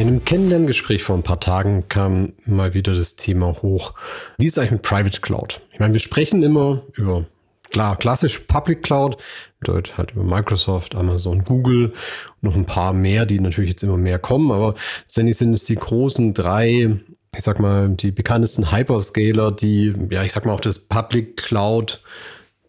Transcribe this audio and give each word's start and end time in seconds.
In 0.00 0.08
einem 0.08 0.24
Kennenlerngespräch 0.24 1.02
vor 1.02 1.14
ein 1.14 1.22
paar 1.22 1.40
Tagen 1.40 1.86
kam 1.88 2.32
mal 2.46 2.72
wieder 2.72 2.94
das 2.94 3.16
Thema 3.16 3.60
hoch. 3.60 3.92
Wie 4.38 4.46
ist 4.46 4.58
eigentlich 4.58 4.70
mit 4.70 4.82
Private 4.82 5.20
Cloud? 5.20 5.60
Ich 5.74 5.78
meine, 5.78 5.92
wir 5.92 6.00
sprechen 6.00 6.42
immer 6.42 6.84
über, 6.94 7.26
klar, 7.68 7.98
klassisch 7.98 8.38
Public 8.38 8.82
Cloud, 8.82 9.18
bedeutet 9.58 9.98
halt 9.98 10.12
über 10.12 10.24
Microsoft, 10.24 10.94
Amazon, 10.94 11.44
Google 11.44 11.92
und 12.40 12.42
noch 12.42 12.54
ein 12.54 12.64
paar 12.64 12.94
mehr, 12.94 13.26
die 13.26 13.40
natürlich 13.40 13.72
jetzt 13.72 13.82
immer 13.82 13.98
mehr 13.98 14.18
kommen, 14.18 14.50
aber 14.52 14.74
letztendlich 15.02 15.36
sind 15.36 15.52
es 15.52 15.66
die 15.66 15.76
großen 15.76 16.32
drei, 16.32 16.96
ich 17.36 17.44
sag 17.44 17.60
mal, 17.60 17.90
die 17.90 18.10
bekanntesten 18.10 18.72
Hyperscaler, 18.72 19.52
die, 19.52 19.92
ja, 20.08 20.24
ich 20.24 20.32
sag 20.32 20.46
mal, 20.46 20.54
auch 20.54 20.60
das 20.60 20.78
Public 20.78 21.36
Cloud 21.36 22.02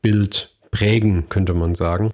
Bild 0.01 0.53
prägen, 0.71 1.27
könnte 1.29 1.53
man 1.53 1.75
sagen. 1.75 2.11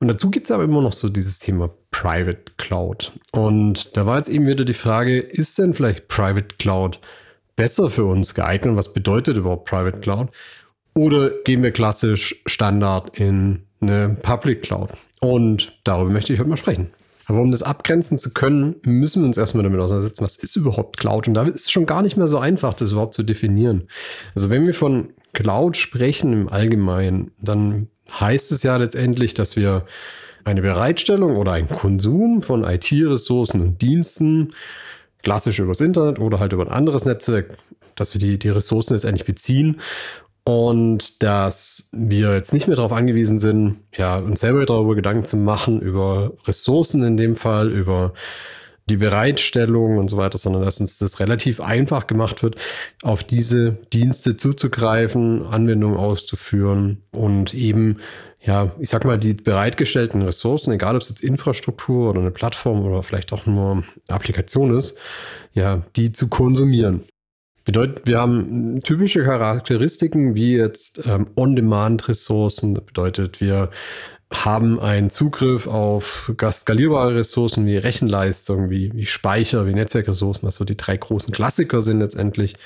Und 0.00 0.08
dazu 0.08 0.30
gibt 0.30 0.46
es 0.46 0.50
aber 0.50 0.64
immer 0.64 0.82
noch 0.82 0.92
so 0.92 1.08
dieses 1.08 1.38
Thema 1.38 1.70
Private 1.92 2.52
Cloud. 2.58 3.12
Und 3.30 3.96
da 3.96 4.04
war 4.06 4.18
jetzt 4.18 4.28
eben 4.28 4.46
wieder 4.46 4.64
die 4.64 4.74
Frage, 4.74 5.18
ist 5.20 5.58
denn 5.58 5.72
vielleicht 5.72 6.08
Private 6.08 6.56
Cloud 6.58 7.00
besser 7.56 7.88
für 7.88 8.04
uns 8.04 8.34
geeignet? 8.34 8.76
Was 8.76 8.92
bedeutet 8.92 9.36
überhaupt 9.36 9.68
Private 9.68 10.00
Cloud? 10.00 10.30
Oder 10.94 11.30
gehen 11.44 11.62
wir 11.62 11.70
klassisch 11.70 12.42
Standard 12.46 13.18
in 13.18 13.62
eine 13.80 14.10
Public 14.10 14.62
Cloud? 14.62 14.90
Und 15.20 15.78
darüber 15.84 16.10
möchte 16.10 16.32
ich 16.32 16.40
heute 16.40 16.48
mal 16.48 16.56
sprechen. 16.56 16.90
Aber 17.26 17.40
um 17.40 17.52
das 17.52 17.62
abgrenzen 17.62 18.18
zu 18.18 18.32
können, 18.32 18.76
müssen 18.82 19.22
wir 19.22 19.26
uns 19.28 19.38
erstmal 19.38 19.62
damit 19.62 19.80
auseinandersetzen, 19.80 20.24
was 20.24 20.36
ist 20.36 20.56
überhaupt 20.56 20.98
Cloud? 20.98 21.28
Und 21.28 21.34
da 21.34 21.44
ist 21.44 21.66
es 21.66 21.70
schon 21.70 21.86
gar 21.86 22.02
nicht 22.02 22.16
mehr 22.16 22.28
so 22.28 22.38
einfach, 22.38 22.74
das 22.74 22.92
überhaupt 22.92 23.14
zu 23.14 23.22
definieren. 23.22 23.88
Also 24.34 24.50
wenn 24.50 24.66
wir 24.66 24.74
von 24.74 25.10
Cloud 25.32 25.76
sprechen 25.76 26.32
im 26.32 26.48
Allgemeinen, 26.48 27.30
dann 27.40 27.88
heißt 28.10 28.52
es 28.52 28.62
ja 28.62 28.76
letztendlich, 28.76 29.34
dass 29.34 29.56
wir 29.56 29.86
eine 30.44 30.62
Bereitstellung 30.62 31.36
oder 31.36 31.52
ein 31.52 31.68
Konsum 31.68 32.42
von 32.42 32.64
IT-Ressourcen 32.64 33.60
und 33.60 33.82
Diensten, 33.82 34.52
klassisch 35.22 35.60
übers 35.60 35.80
Internet 35.80 36.18
oder 36.18 36.40
halt 36.40 36.52
über 36.52 36.64
ein 36.64 36.72
anderes 36.72 37.04
Netzwerk, 37.04 37.56
dass 37.94 38.14
wir 38.14 38.20
die, 38.20 38.38
die 38.38 38.48
Ressourcen 38.48 38.94
letztendlich 38.94 39.24
beziehen. 39.24 39.80
Und 40.44 41.22
dass 41.22 41.88
wir 41.92 42.34
jetzt 42.34 42.52
nicht 42.52 42.66
mehr 42.66 42.74
darauf 42.74 42.92
angewiesen 42.92 43.38
sind, 43.38 43.78
ja, 43.96 44.18
uns 44.18 44.40
selber 44.40 44.66
darüber 44.66 44.96
Gedanken 44.96 45.24
zu 45.24 45.36
machen, 45.36 45.80
über 45.80 46.32
Ressourcen 46.46 47.04
in 47.04 47.16
dem 47.16 47.36
Fall, 47.36 47.70
über 47.70 48.12
die 48.88 48.96
Bereitstellung 48.96 49.98
und 49.98 50.08
so 50.08 50.16
weiter, 50.16 50.38
sondern 50.38 50.64
dass 50.64 50.80
uns 50.80 50.98
das 50.98 51.20
relativ 51.20 51.60
einfach 51.60 52.06
gemacht 52.06 52.42
wird, 52.42 52.56
auf 53.02 53.22
diese 53.24 53.72
Dienste 53.92 54.36
zuzugreifen, 54.36 55.46
Anwendungen 55.46 55.96
auszuführen 55.96 57.02
und 57.16 57.54
eben, 57.54 57.98
ja, 58.40 58.72
ich 58.80 58.90
sag 58.90 59.04
mal, 59.04 59.18
die 59.18 59.34
bereitgestellten 59.34 60.22
Ressourcen, 60.22 60.72
egal 60.72 60.96
ob 60.96 61.02
es 61.02 61.10
jetzt 61.10 61.22
Infrastruktur 61.22 62.10
oder 62.10 62.20
eine 62.20 62.32
Plattform 62.32 62.84
oder 62.84 63.02
vielleicht 63.02 63.32
auch 63.32 63.46
nur 63.46 63.72
eine 63.72 63.84
Applikation 64.08 64.76
ist, 64.76 64.98
ja, 65.52 65.82
die 65.96 66.12
zu 66.12 66.28
konsumieren. 66.28 67.04
Bedeutet, 67.64 68.08
wir 68.08 68.18
haben 68.18 68.80
typische 68.80 69.22
Charakteristiken 69.22 70.34
wie 70.34 70.56
jetzt 70.56 71.06
ähm, 71.06 71.28
On-Demand-Ressourcen. 71.36 72.74
Bedeutet, 72.74 73.40
wir 73.40 73.70
haben 74.32 74.80
einen 74.80 75.10
Zugriff 75.10 75.66
auf 75.66 76.32
skalierbare 76.50 77.16
Ressourcen 77.16 77.66
wie 77.66 77.76
Rechenleistung, 77.76 78.70
wie, 78.70 78.92
wie 78.94 79.06
Speicher, 79.06 79.66
wie 79.66 79.74
Netzwerkressourcen, 79.74 80.46
was 80.46 80.56
so 80.56 80.64
die 80.64 80.76
drei 80.76 80.96
großen 80.96 81.32
Klassiker 81.32 81.82
sind 81.82 82.00
letztendlich, 82.00 82.56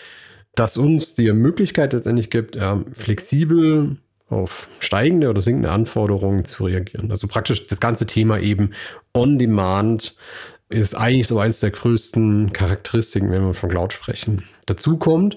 das 0.55 0.77
uns 0.77 1.15
die 1.15 1.31
Möglichkeit 1.33 1.93
letztendlich 1.93 2.31
gibt, 2.31 2.57
äh, 2.57 2.77
flexibel 2.93 3.97
auf 4.29 4.69
steigende 4.81 5.29
oder 5.31 5.41
sinkende 5.41 5.71
Anforderungen 5.71 6.45
zu 6.45 6.65
reagieren. 6.65 7.11
Also 7.11 7.29
praktisch 7.29 7.67
das 7.67 7.81
ganze 7.81 8.07
Thema 8.07 8.41
eben 8.41 8.71
on 9.15 9.39
demand 9.39 10.17
ist 10.69 10.95
eigentlich 10.95 11.29
so 11.29 11.39
eines 11.39 11.61
der 11.61 11.71
größten 11.71 12.53
Charakteristiken, 12.53 13.31
wenn 13.31 13.45
wir 13.45 13.55
von 13.55 13.71
Cloud 13.71 13.93
sprechen. 13.93 14.43
Dazu 14.67 14.97
kommt, 14.97 15.37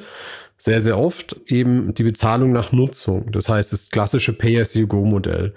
sehr, 0.59 0.81
sehr 0.81 0.99
oft 0.99 1.37
eben 1.47 1.93
die 1.93 2.03
Bezahlung 2.03 2.51
nach 2.51 2.71
Nutzung. 2.71 3.31
Das 3.31 3.49
heißt, 3.49 3.73
das 3.73 3.89
klassische 3.89 4.33
Pay-as-you-go-Modell. 4.33 5.53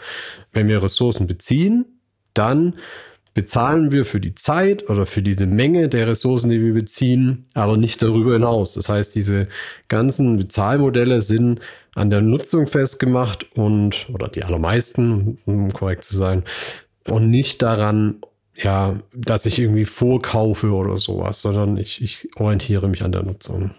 Wenn 0.53 0.69
wir 0.69 0.83
Ressourcen 0.83 1.27
beziehen, 1.27 1.85
dann 2.35 2.75
bezahlen 3.35 3.91
wir 3.91 4.05
für 4.05 4.21
die 4.21 4.35
Zeit 4.35 4.89
oder 4.89 5.07
für 5.07 5.23
diese 5.23 5.47
Menge 5.47 5.89
der 5.89 6.07
Ressourcen, 6.07 6.51
die 6.51 6.63
wir 6.63 6.75
beziehen, 6.75 7.45
aber 7.55 7.77
nicht 7.77 8.03
darüber 8.03 8.35
hinaus. 8.35 8.75
Das 8.75 8.89
heißt, 8.89 9.15
diese 9.15 9.49
ganzen 9.89 10.37
Bezahlmodelle 10.37 11.23
sind 11.23 11.61
an 11.95 12.11
der 12.11 12.21
Nutzung 12.21 12.67
festgemacht 12.67 13.57
und, 13.57 14.09
oder 14.13 14.29
die 14.29 14.45
allermeisten, 14.45 15.39
um 15.47 15.73
korrekt 15.73 16.05
zu 16.05 16.17
sein, 16.17 16.45
und 17.09 17.31
nicht 17.31 17.63
daran, 17.63 18.21
ja, 18.55 19.01
dass 19.15 19.47
ich 19.47 19.59
irgendwie 19.59 19.87
vorkaufe 19.87 20.71
oder 20.71 20.99
sowas, 20.99 21.41
sondern 21.41 21.77
ich, 21.79 22.03
ich 22.03 22.29
orientiere 22.37 22.89
mich 22.89 23.03
an 23.03 23.13
der 23.13 23.25
Nutzung. 23.25 23.73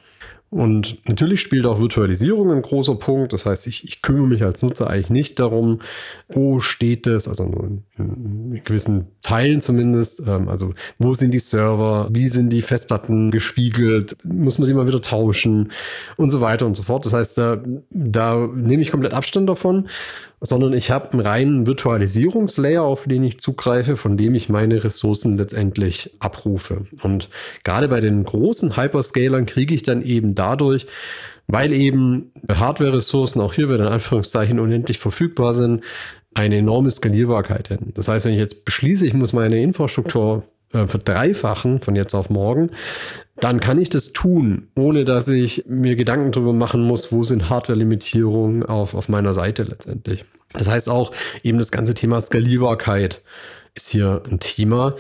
Und 0.54 1.00
natürlich 1.08 1.42
spielt 1.42 1.66
auch 1.66 1.80
Virtualisierung 1.80 2.52
ein 2.52 2.62
großer 2.62 2.94
Punkt. 2.94 3.34
Das 3.34 3.48
heißt, 3.48 3.66
ich, 3.66 3.86
ich 3.86 4.04
kümmere 4.04 4.28
mich 4.28 4.44
als 4.44 4.62
Nutzer 4.62 4.88
eigentlich 4.88 5.10
nicht 5.10 5.40
darum, 5.40 5.80
wo 6.30 6.60
steht 6.60 7.08
es, 7.08 7.28
also 7.28 7.46
nur 7.46 7.64
in, 7.64 7.84
in 7.98 8.62
gewissen 8.64 9.08
Teilen 9.24 9.62
zumindest. 9.62 10.22
Ähm, 10.28 10.50
also 10.50 10.76
wo 11.00 11.16
sind 11.16 11.34
die 11.34 11.40
Server, 11.40 12.08
wie 12.12 12.30
sind 12.30 12.52
die 12.52 12.62
Festplatten 12.62 13.32
gespiegelt, 13.32 14.16
muss 14.24 14.60
man 14.60 14.68
die 14.68 14.76
mal 14.76 14.86
wieder 14.86 15.02
tauschen 15.02 15.72
und 16.18 16.30
so 16.30 16.40
weiter 16.40 16.68
und 16.68 16.76
so 16.76 16.84
fort. 16.84 17.08
Das 17.08 17.14
heißt, 17.14 17.36
da, 17.40 17.60
da 17.90 18.48
nehme 18.54 18.84
ich 18.84 18.92
komplett 18.92 19.16
Abstand 19.16 19.50
davon 19.50 19.88
sondern 20.46 20.74
ich 20.74 20.92
habe 20.92 21.12
einen 21.14 21.22
reinen 21.22 21.68
Virtualisierungslayer, 21.68 22.84
auf 22.84 23.06
den 23.06 23.24
ich 23.24 23.40
zugreife, 23.40 23.96
von 23.96 24.18
dem 24.18 24.36
ich 24.36 24.50
meine 24.50 24.84
Ressourcen 24.84 25.38
letztendlich 25.38 26.12
abrufe. 26.20 26.86
Und 27.02 27.30
gerade 27.64 27.88
bei 27.88 28.02
den 28.02 28.26
großen 28.26 28.76
Hyperscalern 28.76 29.46
kriege 29.46 29.74
ich 29.74 29.84
dann 29.84 30.04
eben 30.04 30.36
dadurch, 30.36 30.86
weil 31.48 31.72
eben 31.72 32.34
Hardware-Ressourcen 32.52 33.42
auch 33.42 33.54
hier 33.54 33.70
wieder 33.70 33.86
in 33.88 33.94
Anführungszeichen 33.94 34.60
unendlich 34.60 35.00
verfügbar 35.00 35.54
sind, 35.54 35.82
eine 36.34 36.58
enorme 36.58 36.92
Skalierbarkeit 36.92 37.70
hin. 37.70 37.92
Das 37.94 38.10
heißt, 38.10 38.26
wenn 38.26 38.34
ich 38.34 38.40
jetzt 38.40 38.66
beschließe, 38.66 39.08
ich 39.08 39.14
muss 39.14 39.32
meine 39.32 39.62
Infrastruktur 39.62 40.44
äh, 40.74 40.88
verdreifachen 40.88 41.82
von 41.82 41.96
jetzt 41.96 42.14
auf 42.14 42.30
morgen, 42.30 42.72
dann 43.38 43.60
kann 43.60 43.80
ich 43.80 43.90
das 43.90 44.14
tun, 44.14 44.68
ohne 44.76 45.06
dass 45.06 45.28
ich 45.28 45.66
mir 45.68 45.96
Gedanken 45.96 46.32
darüber 46.32 46.54
machen 46.54 46.82
muss, 46.82 47.12
wo 47.12 47.24
sind 47.24 47.50
Hardware-Limitierungen 47.50 48.64
auf, 48.64 48.94
auf 48.94 49.10
meiner 49.10 49.34
Seite 49.34 49.64
letztendlich. 49.64 50.26
Das 50.54 50.70
heißt 50.70 50.90
auch 50.90 51.12
eben 51.42 51.58
das 51.58 51.72
ganze 51.72 51.94
Thema 51.94 52.22
Skalierbarkeit 52.22 53.22
ist 53.74 53.90
hier 53.90 54.22
ein 54.30 54.40
Thema 54.40 54.96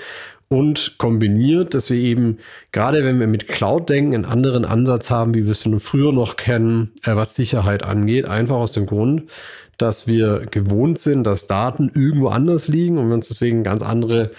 und 0.49 0.97
kombiniert, 0.97 1.73
dass 1.73 1.89
wir 1.89 1.97
eben, 1.97 2.37
gerade 2.71 3.03
wenn 3.03 3.19
wir 3.19 3.27
mit 3.27 3.47
Cloud 3.47 3.89
denken, 3.89 4.13
einen 4.13 4.25
anderen 4.25 4.65
Ansatz 4.65 5.09
haben, 5.09 5.33
wie 5.33 5.45
wir 5.45 5.51
es 5.51 5.63
von 5.63 5.79
früher 5.79 6.11
noch 6.11 6.35
kennen, 6.35 6.91
äh, 7.03 7.15
was 7.15 7.35
Sicherheit 7.35 7.83
angeht. 7.83 8.25
Einfach 8.25 8.57
aus 8.57 8.73
dem 8.73 8.85
Grund, 8.85 9.29
dass 9.77 10.07
wir 10.07 10.45
gewohnt 10.49 10.99
sind, 10.99 11.23
dass 11.23 11.47
Daten 11.47 11.91
irgendwo 11.95 12.27
anders 12.27 12.67
liegen 12.67 12.97
und 12.97 13.07
wir 13.07 13.15
uns 13.15 13.27
deswegen 13.27 13.63
ganz 13.63 13.81
andere 13.81 14.31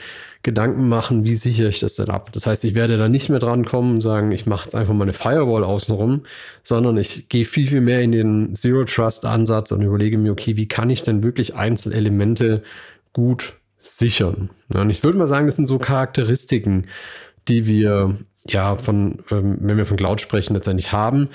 Gedanken 0.44 0.88
machen, 0.88 1.24
wie 1.24 1.34
sichere 1.34 1.68
ich 1.68 1.80
das 1.80 1.96
denn 1.96 2.10
ab. 2.10 2.30
Das 2.32 2.46
heißt, 2.46 2.64
ich 2.66 2.74
werde 2.74 2.98
da 2.98 3.08
nicht 3.08 3.30
mehr 3.30 3.38
dran 3.38 3.64
kommen 3.64 3.94
und 3.94 4.00
sagen, 4.02 4.30
ich 4.30 4.44
mache 4.44 4.64
jetzt 4.64 4.74
einfach 4.74 4.92
mal 4.92 5.04
eine 5.04 5.14
Firewall 5.14 5.64
außenrum, 5.64 6.22
sondern 6.62 6.98
ich 6.98 7.30
gehe 7.30 7.46
viel, 7.46 7.66
viel 7.66 7.80
mehr 7.80 8.02
in 8.02 8.12
den 8.12 8.54
Zero 8.54 8.84
Trust 8.84 9.24
Ansatz 9.24 9.72
und 9.72 9.80
überlege 9.80 10.18
mir, 10.18 10.32
okay, 10.32 10.56
wie 10.56 10.68
kann 10.68 10.90
ich 10.90 11.02
denn 11.02 11.24
wirklich 11.24 11.56
Einzelelemente 11.56 12.62
gut 13.14 13.54
sichern? 13.80 14.50
Und 14.68 14.90
ich 14.90 15.02
würde 15.02 15.16
mal 15.16 15.26
sagen, 15.26 15.46
das 15.46 15.56
sind 15.56 15.66
so 15.66 15.78
Charakteristiken, 15.78 16.88
die 17.48 17.66
wir 17.66 18.18
ja 18.46 18.76
von, 18.76 19.24
ähm, 19.30 19.56
wenn 19.60 19.78
wir 19.78 19.86
von 19.86 19.96
Cloud 19.96 20.20
sprechen, 20.20 20.52
letztendlich 20.52 20.92
haben, 20.92 21.30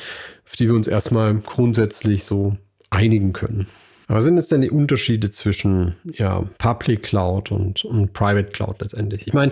auf 0.46 0.56
die 0.56 0.68
wir 0.68 0.76
uns 0.76 0.88
erstmal 0.88 1.34
grundsätzlich 1.34 2.24
so 2.24 2.56
einigen 2.92 3.34
können. 3.34 3.66
Was 4.10 4.24
sind 4.24 4.38
jetzt 4.38 4.52
denn 4.52 4.62
die 4.62 4.72
Unterschiede 4.72 5.30
zwischen 5.30 5.96
ja, 6.14 6.44
Public 6.58 7.04
Cloud 7.04 7.52
und, 7.52 7.86
und 7.86 8.12
Private 8.12 8.50
Cloud 8.50 8.82
letztendlich? 8.82 9.28
Ich 9.28 9.34
meine, 9.34 9.52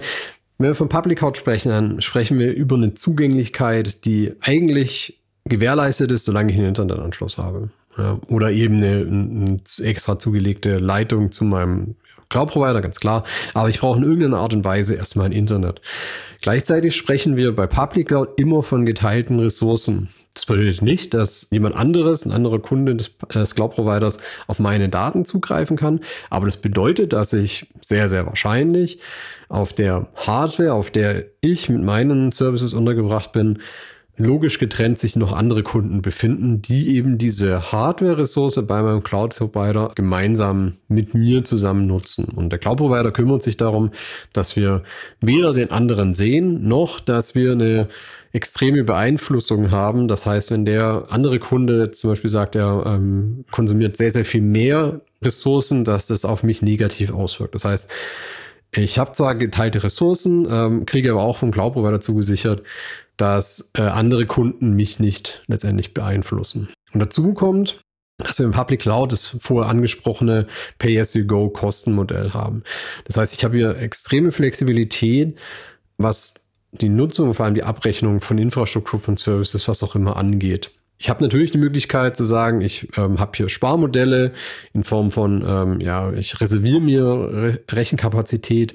wenn 0.57 0.69
wir 0.69 0.75
von 0.75 0.89
Public 0.89 1.19
Cloud 1.19 1.38
sprechen, 1.38 1.69
dann 1.69 2.01
sprechen 2.01 2.39
wir 2.39 2.54
über 2.54 2.75
eine 2.75 2.95
Zugänglichkeit, 2.95 4.04
die 4.04 4.33
eigentlich 4.42 5.19
gewährleistet 5.45 6.12
ist, 6.12 6.25
solange 6.25 6.51
ich 6.51 6.57
einen 6.57 6.69
Internetanschluss 6.69 7.38
habe. 7.38 7.69
Ja, 7.98 8.19
oder 8.27 8.51
eben 8.51 8.77
eine, 8.77 9.00
eine, 9.01 9.57
extra 9.83 10.19
zugelegte 10.19 10.77
Leitung 10.77 11.31
zu 11.31 11.45
meinem 11.45 11.95
Cloud-Provider, 12.29 12.81
ganz 12.81 13.00
klar. 13.00 13.24
Aber 13.53 13.69
ich 13.69 13.79
brauche 13.79 13.97
in 13.97 14.03
irgendeiner 14.03 14.38
Art 14.38 14.53
und 14.53 14.65
Weise 14.65 14.95
erstmal 14.95 15.27
ein 15.27 15.31
Internet. 15.31 15.81
Gleichzeitig 16.41 16.95
sprechen 16.95 17.35
wir 17.35 17.56
bei 17.56 17.68
Public 17.68 18.09
Cloud 18.09 18.29
immer 18.38 18.63
von 18.63 18.85
geteilten 18.85 19.39
Ressourcen. 19.39 20.09
Das 20.33 20.45
bedeutet 20.45 20.83
nicht, 20.83 21.15
dass 21.15 21.47
jemand 21.50 21.75
anderes, 21.75 22.25
ein 22.25 22.31
anderer 22.31 22.59
Kunde 22.59 22.95
des, 22.95 23.18
des 23.33 23.56
Cloud-Providers 23.56 24.19
auf 24.45 24.59
meine 24.59 24.88
Daten 24.88 25.25
zugreifen 25.25 25.77
kann. 25.77 26.01
Aber 26.29 26.45
das 26.45 26.57
bedeutet, 26.57 27.12
dass 27.12 27.33
ich 27.33 27.68
sehr, 27.81 28.07
sehr 28.07 28.27
wahrscheinlich 28.27 29.00
auf 29.50 29.73
der 29.73 30.07
Hardware, 30.15 30.73
auf 30.73 30.91
der 30.91 31.25
ich 31.41 31.69
mit 31.69 31.81
meinen 31.81 32.31
Services 32.31 32.75
untergebracht 32.75 33.31
bin, 33.31 33.59
logisch 34.17 34.57
getrennt 34.57 34.97
sich 34.97 35.15
noch 35.15 35.31
andere 35.31 35.63
Kunden 35.63 36.01
befinden, 36.01 36.61
die 36.61 36.95
eben 36.95 37.17
diese 37.17 37.71
Hardware-Ressource 37.71 38.61
bei 38.65 38.81
meinem 38.81 39.03
Cloud-Provider 39.03 39.91
gemeinsam 39.95 40.73
mit 40.87 41.13
mir 41.13 41.45
zusammen 41.45 41.85
nutzen. 41.85 42.25
Und 42.25 42.49
der 42.49 42.59
Cloud-Provider 42.59 43.11
kümmert 43.11 43.43
sich 43.43 43.57
darum, 43.57 43.91
dass 44.33 44.55
wir 44.55 44.83
weder 45.21 45.53
den 45.53 45.71
anderen 45.71 46.13
sehen, 46.13 46.67
noch 46.67 46.99
dass 46.99 47.35
wir 47.35 47.51
eine 47.51 47.89
extreme 48.33 48.83
Beeinflussung 48.83 49.71
haben. 49.71 50.07
Das 50.07 50.25
heißt, 50.25 50.51
wenn 50.51 50.65
der 50.65 51.05
andere 51.09 51.39
Kunde 51.39 51.91
zum 51.91 52.09
Beispiel 52.09 52.29
sagt, 52.29 52.55
er 52.55 52.83
ähm, 52.85 53.45
konsumiert 53.51 53.97
sehr, 53.97 54.11
sehr 54.11 54.25
viel 54.25 54.41
mehr 54.41 55.01
Ressourcen, 55.21 55.83
dass 55.83 56.07
das 56.07 56.25
auf 56.25 56.43
mich 56.43 56.61
negativ 56.61 57.11
auswirkt. 57.11 57.55
Das 57.55 57.65
heißt, 57.65 57.89
ich 58.71 58.99
habe 58.99 59.11
zwar 59.13 59.35
geteilte 59.35 59.83
Ressourcen, 59.83 60.47
ähm, 60.49 60.85
kriege 60.85 61.11
aber 61.11 61.21
auch 61.21 61.37
vom 61.37 61.51
Cloud-Provider 61.51 61.99
zugesichert, 61.99 62.63
dass 63.15 63.71
äh, 63.75 63.81
andere 63.81 64.25
Kunden 64.25 64.73
mich 64.73 64.99
nicht 64.99 65.43
letztendlich 65.47 65.93
beeinflussen. 65.93 66.69
Und 66.93 66.99
dazu 66.99 67.33
kommt, 67.33 67.81
dass 68.17 68.39
wir 68.39 68.45
im 68.45 68.51
Public 68.51 68.81
Cloud 68.81 69.11
das 69.11 69.37
vorher 69.39 69.69
angesprochene 69.69 70.47
Pay-as-you-go-Kostenmodell 70.79 72.33
haben. 72.33 72.63
Das 73.05 73.17
heißt, 73.17 73.33
ich 73.33 73.43
habe 73.43 73.57
hier 73.57 73.77
extreme 73.77 74.31
Flexibilität, 74.31 75.37
was 75.97 76.47
die 76.71 76.89
Nutzung, 76.89 77.33
vor 77.33 77.45
allem 77.45 77.55
die 77.55 77.63
Abrechnung 77.63 78.21
von 78.21 78.37
Infrastruktur, 78.37 78.99
von 78.99 79.17
Services, 79.17 79.67
was 79.67 79.83
auch 79.83 79.95
immer 79.95 80.17
angeht. 80.17 80.71
Ich 80.99 81.09
habe 81.09 81.23
natürlich 81.23 81.51
die 81.51 81.59
Möglichkeit 81.59 82.15
zu 82.15 82.25
sagen, 82.25 82.61
ich 82.61 82.89
ähm, 82.97 83.19
habe 83.19 83.31
hier 83.35 83.49
Sparmodelle 83.49 84.33
in 84.73 84.83
Form 84.83 85.11
von, 85.11 85.44
ähm, 85.47 85.79
ja, 85.79 86.11
ich 86.13 86.41
reserviere 86.41 86.81
mir 86.81 87.03
Re 87.03 87.59
Rechenkapazität 87.69 88.73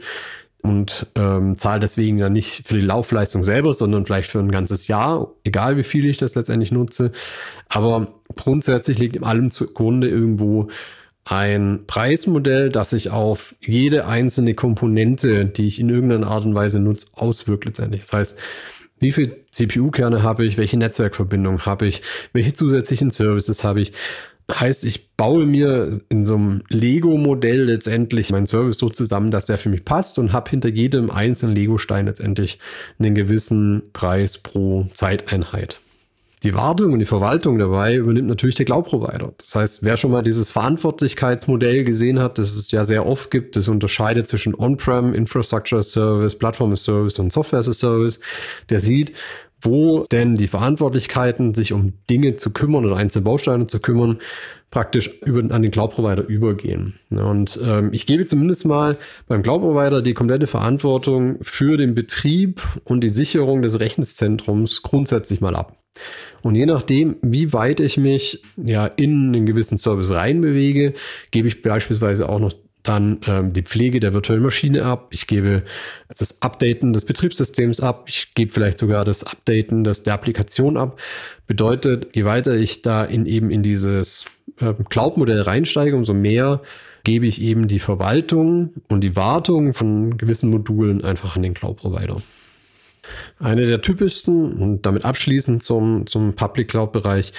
und 0.62 1.08
ähm, 1.16 1.56
zahle 1.56 1.80
deswegen 1.80 2.18
dann 2.18 2.32
nicht 2.32 2.66
für 2.66 2.74
die 2.74 2.86
Laufleistung 2.86 3.42
selber, 3.42 3.74
sondern 3.74 4.06
vielleicht 4.06 4.30
für 4.30 4.38
ein 4.38 4.52
ganzes 4.52 4.86
Jahr, 4.86 5.32
egal 5.42 5.76
wie 5.76 5.82
viel 5.82 6.06
ich 6.06 6.18
das 6.18 6.36
letztendlich 6.36 6.70
nutze. 6.70 7.10
Aber 7.68 8.14
grundsätzlich 8.36 8.98
liegt 8.98 9.16
in 9.16 9.24
allem 9.24 9.50
zugrunde 9.50 10.08
irgendwo 10.08 10.68
ein 11.24 11.84
Preismodell, 11.86 12.70
das 12.70 12.90
sich 12.90 13.10
auf 13.10 13.54
jede 13.60 14.06
einzelne 14.06 14.54
Komponente, 14.54 15.46
die 15.46 15.66
ich 15.66 15.80
in 15.80 15.88
irgendeiner 15.88 16.28
Art 16.28 16.44
und 16.44 16.54
Weise 16.54 16.80
nutze, 16.80 17.08
auswirkt 17.14 17.64
letztendlich. 17.64 18.02
Das 18.02 18.12
heißt, 18.12 18.40
wie 19.02 19.12
viele 19.12 19.36
CPU-Kerne 19.50 20.22
habe 20.22 20.46
ich, 20.46 20.56
welche 20.56 20.78
Netzwerkverbindung 20.78 21.66
habe 21.66 21.86
ich, 21.86 22.02
welche 22.32 22.52
zusätzlichen 22.52 23.10
Services 23.10 23.64
habe 23.64 23.80
ich. 23.80 23.92
Heißt, 24.50 24.84
ich 24.84 25.16
baue 25.16 25.44
mir 25.44 25.98
in 26.08 26.24
so 26.24 26.34
einem 26.34 26.62
Lego-Modell 26.68 27.64
letztendlich 27.64 28.30
meinen 28.30 28.46
Service 28.46 28.78
so 28.78 28.88
zusammen, 28.88 29.30
dass 29.30 29.46
der 29.46 29.58
für 29.58 29.70
mich 29.70 29.84
passt 29.84 30.18
und 30.18 30.32
habe 30.32 30.50
hinter 30.50 30.68
jedem 30.68 31.10
einzelnen 31.10 31.54
Lego-Stein 31.54 32.06
letztendlich 32.06 32.58
einen 32.98 33.14
gewissen 33.14 33.82
Preis 33.92 34.38
pro 34.38 34.86
Zeiteinheit. 34.92 35.81
Die 36.42 36.54
Wartung 36.54 36.92
und 36.92 36.98
die 36.98 37.04
Verwaltung 37.04 37.58
dabei 37.58 37.94
übernimmt 37.94 38.26
natürlich 38.26 38.56
der 38.56 38.66
Cloud-Provider. 38.66 39.32
Das 39.38 39.54
heißt, 39.54 39.84
wer 39.84 39.96
schon 39.96 40.10
mal 40.10 40.22
dieses 40.22 40.50
Verantwortlichkeitsmodell 40.50 41.84
gesehen 41.84 42.18
hat, 42.18 42.38
das 42.38 42.56
es 42.56 42.72
ja 42.72 42.84
sehr 42.84 43.06
oft 43.06 43.30
gibt, 43.30 43.54
das 43.54 43.68
unterscheidet 43.68 44.26
zwischen 44.26 44.54
On-Prem, 44.56 45.14
Infrastructure 45.14 45.82
Service, 45.84 46.36
Plattform 46.36 46.74
Service 46.74 47.18
und 47.20 47.32
Software 47.32 47.62
Service, 47.62 48.18
der 48.70 48.80
sieht, 48.80 49.12
wo 49.62 50.04
denn 50.10 50.36
die 50.36 50.48
Verantwortlichkeiten, 50.48 51.54
sich 51.54 51.72
um 51.72 51.94
Dinge 52.10 52.36
zu 52.36 52.52
kümmern 52.52 52.84
oder 52.84 52.96
einzelne 52.96 53.24
Bausteine 53.24 53.66
zu 53.66 53.80
kümmern, 53.80 54.18
praktisch 54.70 55.20
über, 55.22 55.54
an 55.54 55.62
den 55.62 55.70
Cloud-Provider 55.70 56.26
übergehen. 56.26 56.94
Und 57.10 57.60
ähm, 57.64 57.90
ich 57.92 58.06
gebe 58.06 58.24
zumindest 58.24 58.66
mal 58.66 58.98
beim 59.28 59.42
Cloud-Provider 59.42 60.02
die 60.02 60.14
komplette 60.14 60.46
Verantwortung 60.46 61.38
für 61.42 61.76
den 61.76 61.94
Betrieb 61.94 62.62
und 62.84 63.04
die 63.04 63.08
Sicherung 63.08 63.62
des 63.62 63.78
Rechenzentrums 63.78 64.82
grundsätzlich 64.82 65.40
mal 65.40 65.54
ab. 65.54 65.76
Und 66.40 66.54
je 66.54 66.66
nachdem, 66.66 67.16
wie 67.22 67.52
weit 67.52 67.80
ich 67.80 67.98
mich 67.98 68.42
ja 68.56 68.86
in 68.86 69.28
einen 69.28 69.46
gewissen 69.46 69.78
Service 69.78 70.12
reinbewege, 70.12 70.94
gebe 71.30 71.48
ich 71.48 71.62
beispielsweise 71.62 72.28
auch 72.28 72.40
noch 72.40 72.52
dann 72.82 73.20
ähm, 73.26 73.52
die 73.52 73.62
Pflege 73.62 74.00
der 74.00 74.12
virtuellen 74.12 74.42
Maschine 74.42 74.84
ab. 74.84 75.08
Ich 75.10 75.26
gebe 75.26 75.62
das 76.08 76.42
Updaten 76.42 76.92
des 76.92 77.04
Betriebssystems 77.04 77.80
ab. 77.80 78.04
Ich 78.08 78.34
gebe 78.34 78.52
vielleicht 78.52 78.78
sogar 78.78 79.04
das 79.04 79.24
Updaten 79.24 79.84
des, 79.84 80.02
der 80.02 80.14
Applikation 80.14 80.76
ab. 80.76 81.00
Bedeutet, 81.46 82.14
je 82.14 82.24
weiter 82.24 82.56
ich 82.56 82.82
da 82.82 83.04
in 83.04 83.26
eben 83.26 83.50
in 83.50 83.62
dieses 83.62 84.24
äh, 84.58 84.74
Cloud-Modell 84.88 85.42
reinsteige, 85.42 85.94
umso 85.94 86.14
mehr 86.14 86.60
gebe 87.04 87.26
ich 87.26 87.40
eben 87.40 87.68
die 87.68 87.78
Verwaltung 87.78 88.74
und 88.88 89.02
die 89.02 89.16
Wartung 89.16 89.74
von 89.74 90.16
gewissen 90.16 90.50
Modulen 90.50 91.04
einfach 91.04 91.36
an 91.36 91.42
den 91.42 91.54
Cloud-Provider. 91.54 92.16
Eine 93.40 93.66
der 93.66 93.80
typischsten 93.80 94.52
und 94.54 94.86
damit 94.86 95.04
abschließend 95.04 95.62
zum, 95.62 96.06
zum 96.06 96.34
Public 96.34 96.68
Cloud-Bereich 96.68 97.32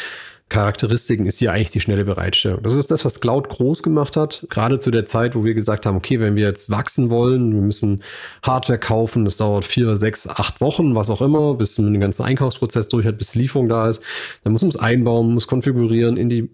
Charakteristiken 0.50 1.26
ist 1.26 1.40
hier 1.40 1.52
eigentlich 1.52 1.72
die 1.72 1.80
schnelle 1.80 2.06
Bereitstellung. 2.06 2.62
Das 2.62 2.76
ist 2.76 2.92
das, 2.92 3.06
was 3.06 3.20
Cloud 3.20 3.50
groß 3.50 3.82
gemacht 3.82 4.16
hat. 4.16 4.46
Gerade 4.50 4.78
zu 4.80 4.92
der 4.92 5.06
Zeit, 5.06 5.36
wo 5.36 5.44
wir 5.44 5.54
gesagt 5.56 5.86
haben, 5.86 5.98
okay, 5.98 6.20
wenn 6.20 6.36
wir 6.36 6.44
jetzt 6.44 6.70
wachsen 6.70 7.10
wollen, 7.10 7.54
wir 7.54 7.62
müssen 7.62 8.04
Hardware 8.44 8.78
kaufen, 8.78 9.26
das 9.26 9.38
dauert 9.38 9.66
vier, 9.66 9.98
sechs, 9.98 10.28
acht 10.28 10.62
Wochen, 10.62 10.94
was 10.94 11.10
auch 11.10 11.22
immer, 11.22 11.56
bis 11.56 11.80
man 11.80 11.94
den 11.94 12.02
ganzen 12.02 12.24
Einkaufsprozess 12.24 12.88
durch 12.88 13.06
hat, 13.06 13.18
bis 13.18 13.34
Lieferung 13.34 13.68
da 13.68 13.90
ist. 13.90 14.04
Dann 14.44 14.54
muss 14.54 14.62
man 14.62 14.70
es 14.70 14.78
einbauen, 14.78 15.34
muss 15.34 15.48
konfigurieren, 15.48 16.18
in 16.18 16.30
die 16.30 16.50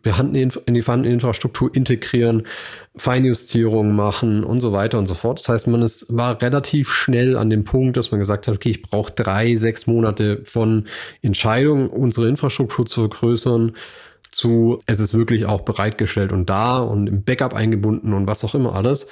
in 0.66 0.74
die 0.74 0.82
vorhandene 0.82 1.14
Infrastruktur 1.14 1.76
integrieren, 1.76 2.44
Feinjustierungen 2.96 3.96
machen 3.96 4.44
und 4.44 4.60
so 4.60 4.74
weiter 4.74 4.98
und 4.98 5.08
so 5.08 5.14
fort. 5.14 5.40
Das 5.40 5.50
heißt, 5.50 5.68
man 5.68 5.82
ist, 5.82 6.16
war 6.16 6.42
relativ 6.42 6.92
schnell 6.92 7.38
an 7.38 7.50
dem 7.50 7.64
Punkt, 7.64 7.98
dass 7.98 8.12
man 8.12 8.20
gesagt 8.20 8.48
hat, 8.48 8.56
okay, 8.56 8.72
ich 8.72 8.82
brauche 8.82 9.14
drei, 9.14 9.56
sechs 9.56 9.88
Monate 9.88 10.42
von 10.44 10.86
Entscheidung, 11.22 11.90
unsere 11.90 12.28
Infrastruktur 12.28 12.86
zu 12.86 13.02
vergrößern, 13.02 13.74
zu, 14.30 14.80
es 14.86 15.00
ist 15.00 15.14
wirklich 15.14 15.46
auch 15.46 15.62
bereitgestellt 15.62 16.32
und 16.32 16.50
da 16.50 16.80
und 16.80 17.08
im 17.08 17.24
Backup 17.24 17.54
eingebunden 17.54 18.14
und 18.14 18.28
was 18.28 18.44
auch 18.44 18.56
immer 18.56 18.76
alles. 18.76 19.10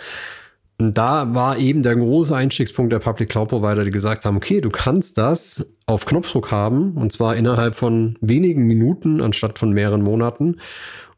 Und 0.80 0.96
da 0.96 1.34
war 1.34 1.58
eben 1.58 1.82
der 1.82 1.96
große 1.96 2.36
Einstiegspunkt 2.36 2.94
der 2.94 3.00
Public 3.00 3.30
Cloud 3.30 3.50
Provider, 3.50 3.84
die 3.84 3.90
gesagt 3.92 4.26
haben, 4.26 4.38
okay, 4.38 4.62
du 4.62 4.70
kannst 4.70 5.18
das 5.18 5.74
auf 5.88 6.06
Knopfdruck 6.06 6.52
haben 6.52 6.94
und 6.94 7.12
zwar 7.12 7.36
innerhalb 7.36 7.76
von 7.76 8.16
wenigen 8.22 8.68
Minuten 8.68 9.22
anstatt 9.22 9.58
von 9.58 9.72
mehreren 9.72 10.04
Monaten. 10.04 10.58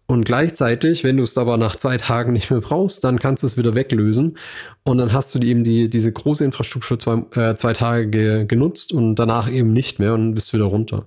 Und 0.09 0.25
gleichzeitig, 0.25 1.03
wenn 1.03 1.17
du 1.17 1.23
es 1.23 1.37
aber 1.37 1.57
nach 1.57 1.75
zwei 1.75 1.97
Tagen 1.97 2.33
nicht 2.33 2.49
mehr 2.49 2.61
brauchst, 2.61 3.03
dann 3.03 3.19
kannst 3.19 3.43
du 3.43 3.47
es 3.47 3.59
wieder 3.59 3.75
weglösen. 3.75 4.37
Und 4.83 4.97
dann 4.97 5.13
hast 5.13 5.35
du 5.35 5.39
eben 5.39 5.63
die, 5.63 5.87
diese 5.87 6.11
große 6.11 6.43
Infrastruktur 6.43 6.97
zwei, 6.97 7.23
äh, 7.35 7.53
zwei 7.53 7.73
Tage 7.73 8.07
ge, 8.07 8.45
genutzt 8.47 8.91
und 8.91 9.17
danach 9.17 9.51
eben 9.51 9.71
nicht 9.71 9.99
mehr 9.99 10.15
und 10.15 10.33
bist 10.33 10.51
wieder 10.51 10.63
runter. 10.63 11.05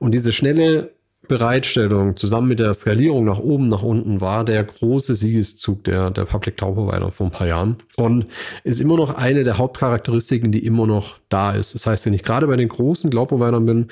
Und 0.00 0.12
diese 0.12 0.34
schnelle 0.34 0.92
Bereitstellung 1.28 2.14
zusammen 2.16 2.48
mit 2.48 2.58
der 2.58 2.74
Skalierung 2.74 3.24
nach 3.24 3.38
oben, 3.38 3.70
nach 3.70 3.82
unten 3.82 4.20
war 4.20 4.44
der 4.44 4.62
große 4.64 5.14
Siegeszug 5.14 5.84
der, 5.84 6.10
der 6.10 6.26
Public 6.26 6.58
Cloud 6.58 6.74
Provider 6.74 7.10
vor 7.10 7.28
ein 7.28 7.32
paar 7.32 7.46
Jahren 7.46 7.78
und 7.96 8.26
ist 8.64 8.82
immer 8.82 8.96
noch 8.98 9.14
eine 9.14 9.44
der 9.44 9.56
Hauptcharakteristiken, 9.56 10.52
die 10.52 10.66
immer 10.66 10.86
noch 10.86 11.16
da 11.30 11.52
ist. 11.52 11.74
Das 11.74 11.86
heißt, 11.86 12.04
wenn 12.04 12.12
ich 12.12 12.22
gerade 12.22 12.46
bei 12.48 12.56
den 12.56 12.68
großen 12.68 13.08
Cloud 13.08 13.28
Providern 13.28 13.64
bin, 13.64 13.86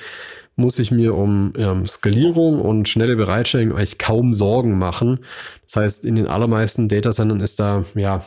muss 0.61 0.79
ich 0.79 0.91
mir 0.91 1.15
um 1.15 1.53
ähm, 1.57 1.85
Skalierung 1.85 2.61
und 2.61 2.87
schnelle 2.87 3.15
Bereitstellung 3.15 3.75
eigentlich 3.75 3.97
kaum 3.97 4.33
Sorgen 4.33 4.77
machen. 4.77 5.19
Das 5.65 5.75
heißt, 5.75 6.05
in 6.05 6.15
den 6.15 6.27
allermeisten 6.27 6.87
Datacentern 6.87 7.41
ist 7.41 7.59
da 7.59 7.83
ja 7.95 8.23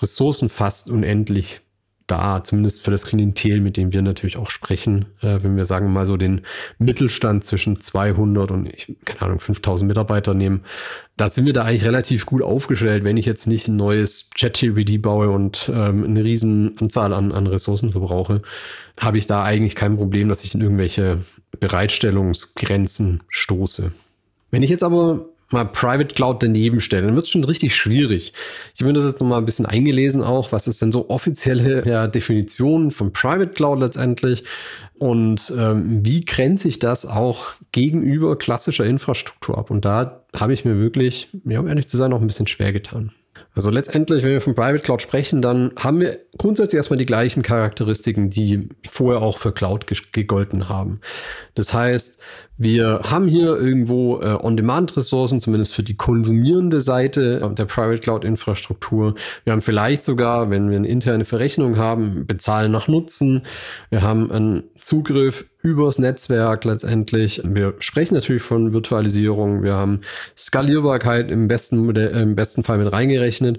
Ressourcen 0.00 0.48
fast 0.48 0.90
unendlich 0.90 1.63
da, 2.06 2.42
zumindest 2.42 2.82
für 2.82 2.90
das 2.90 3.06
Klientel, 3.06 3.60
mit 3.60 3.76
dem 3.76 3.92
wir 3.92 4.02
natürlich 4.02 4.36
auch 4.36 4.50
sprechen, 4.50 5.06
äh, 5.22 5.38
wenn 5.42 5.56
wir 5.56 5.64
sagen 5.64 5.92
mal 5.92 6.04
so 6.04 6.16
den 6.16 6.42
Mittelstand 6.78 7.44
zwischen 7.44 7.76
200 7.76 8.50
und 8.50 8.66
ich, 8.66 8.94
keine 9.04 9.22
Ahnung 9.22 9.40
5000 9.40 9.88
Mitarbeiter 9.88 10.34
nehmen, 10.34 10.62
da 11.16 11.28
sind 11.28 11.46
wir 11.46 11.52
da 11.52 11.62
eigentlich 11.62 11.84
relativ 11.84 12.26
gut 12.26 12.42
aufgestellt, 12.42 13.04
wenn 13.04 13.16
ich 13.16 13.24
jetzt 13.24 13.46
nicht 13.46 13.68
ein 13.68 13.76
neues 13.76 14.30
Chat-TBD 14.30 14.98
baue 14.98 15.30
und 15.30 15.70
ähm, 15.72 16.04
eine 16.04 16.24
riesen 16.24 16.76
Anzahl 16.78 17.12
an, 17.12 17.32
an 17.32 17.46
Ressourcen 17.46 17.90
verbrauche, 17.90 18.42
habe 19.00 19.18
ich 19.18 19.26
da 19.26 19.42
eigentlich 19.42 19.74
kein 19.74 19.96
Problem, 19.96 20.28
dass 20.28 20.44
ich 20.44 20.54
in 20.54 20.60
irgendwelche 20.60 21.20
Bereitstellungsgrenzen 21.58 23.22
stoße. 23.28 23.92
Wenn 24.50 24.62
ich 24.62 24.70
jetzt 24.70 24.84
aber 24.84 25.26
mal 25.50 25.64
Private 25.64 26.14
Cloud 26.14 26.42
daneben 26.42 26.80
stellen, 26.80 27.06
dann 27.06 27.16
wird 27.16 27.26
es 27.26 27.30
schon 27.30 27.44
richtig 27.44 27.74
schwierig. 27.74 28.32
Ich 28.74 28.80
habe 28.80 28.92
mir 28.92 28.94
das 28.94 29.04
jetzt 29.04 29.20
nochmal 29.20 29.38
ein 29.38 29.46
bisschen 29.46 29.66
eingelesen 29.66 30.22
auch, 30.22 30.52
was 30.52 30.66
ist 30.66 30.82
denn 30.82 30.92
so 30.92 31.10
offizielle 31.10 31.86
ja, 31.88 32.06
Definition 32.06 32.90
von 32.90 33.12
Private 33.12 33.50
Cloud 33.50 33.80
letztendlich 33.80 34.44
und 34.94 35.52
ähm, 35.58 36.04
wie 36.04 36.24
grenze 36.24 36.68
ich 36.68 36.78
das 36.78 37.04
auch 37.04 37.48
gegenüber 37.72 38.38
klassischer 38.38 38.84
Infrastruktur 38.84 39.58
ab? 39.58 39.70
Und 39.70 39.84
da 39.84 40.24
habe 40.34 40.52
ich 40.52 40.64
mir 40.64 40.78
wirklich, 40.78 41.28
ja, 41.44 41.60
um 41.60 41.68
ehrlich 41.68 41.88
zu 41.88 41.96
sein, 41.96 42.10
noch 42.10 42.20
ein 42.20 42.26
bisschen 42.26 42.46
schwer 42.46 42.72
getan. 42.72 43.12
Also 43.54 43.70
letztendlich, 43.70 44.22
wenn 44.24 44.32
wir 44.32 44.40
von 44.40 44.54
Private 44.54 44.82
Cloud 44.82 45.02
sprechen, 45.02 45.40
dann 45.40 45.72
haben 45.78 46.00
wir 46.00 46.18
grundsätzlich 46.38 46.78
erstmal 46.78 46.98
die 46.98 47.06
gleichen 47.06 47.42
Charakteristiken, 47.42 48.30
die 48.30 48.68
vorher 48.90 49.22
auch 49.22 49.38
für 49.38 49.52
Cloud 49.52 49.86
gegolten 50.12 50.68
haben. 50.68 51.00
Das 51.54 51.72
heißt, 51.72 52.20
wir 52.56 53.00
haben 53.04 53.26
hier 53.26 53.56
irgendwo 53.56 54.20
äh, 54.20 54.36
On-Demand-Ressourcen, 54.40 55.40
zumindest 55.40 55.74
für 55.74 55.82
die 55.82 55.96
konsumierende 55.96 56.80
Seite 56.80 57.40
der 57.56 57.64
Private 57.64 58.00
Cloud-Infrastruktur. 58.00 59.14
Wir 59.44 59.52
haben 59.52 59.62
vielleicht 59.62 60.04
sogar, 60.04 60.50
wenn 60.50 60.70
wir 60.70 60.76
eine 60.76 60.88
interne 60.88 61.24
Verrechnung 61.24 61.76
haben, 61.76 62.26
bezahlen 62.26 62.70
nach 62.70 62.88
Nutzen. 62.88 63.42
Wir 63.90 64.02
haben 64.02 64.30
einen 64.30 64.64
Zugriff 64.80 65.46
übers 65.64 65.98
Netzwerk 65.98 66.64
letztendlich. 66.64 67.40
Wir 67.42 67.74
sprechen 67.80 68.14
natürlich 68.14 68.42
von 68.42 68.72
Virtualisierung. 68.74 69.64
Wir 69.64 69.74
haben 69.74 70.02
Skalierbarkeit 70.36 71.28
im 71.30 71.48
besten, 71.48 71.88
im 71.96 72.36
besten 72.36 72.62
Fall 72.62 72.78
mit 72.78 72.92
reingerechnet. 72.92 73.58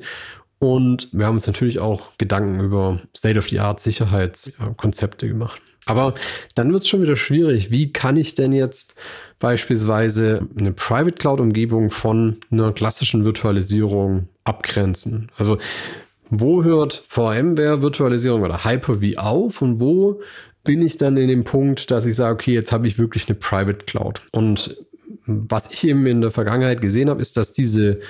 Und 0.59 1.09
wir 1.11 1.25
haben 1.25 1.33
uns 1.33 1.47
natürlich 1.47 1.79
auch 1.79 2.11
Gedanken 2.17 2.61
über 2.61 3.01
State-of-the-Art-Sicherheitskonzepte 3.15 5.27
gemacht. 5.27 5.61
Aber 5.87 6.13
dann 6.53 6.71
wird 6.71 6.83
es 6.83 6.89
schon 6.89 7.01
wieder 7.01 7.15
schwierig. 7.15 7.71
Wie 7.71 7.91
kann 7.91 8.17
ich 8.17 8.35
denn 8.35 8.53
jetzt 8.53 8.99
beispielsweise 9.39 10.47
eine 10.57 10.73
Private 10.73 11.13
Cloud-Umgebung 11.13 11.89
von 11.89 12.37
einer 12.51 12.71
klassischen 12.71 13.25
Virtualisierung 13.25 14.29
abgrenzen? 14.43 15.31
Also 15.37 15.57
wo 16.29 16.63
hört 16.63 17.03
VMware-Virtualisierung 17.07 18.43
oder 18.43 18.63
Hyper-V 18.63 19.19
auf 19.19 19.61
und 19.61 19.79
wo 19.79 20.21
bin 20.65 20.81
ich 20.81 20.97
dann 20.97 21.15
in 21.15 21.29
dem 21.29 21.45
Punkt, 21.45 21.89
dass 21.91 22.05
ich 22.05 22.15
sage, 22.15 22.33
okay, 22.33 22.53
jetzt 22.53 22.73
habe 22.73 22.87
ich 22.87 22.99
wirklich 22.99 23.29
eine 23.29 23.35
Private 23.35 23.85
Cloud. 23.85 24.21
Und 24.31 24.75
was 25.25 25.71
ich 25.71 25.87
eben 25.87 26.05
in 26.05 26.21
der 26.21 26.31
Vergangenheit 26.31 26.81
gesehen 26.81 27.09
habe, 27.09 27.21
ist, 27.21 27.37
dass 27.37 27.53
diese 27.53 28.01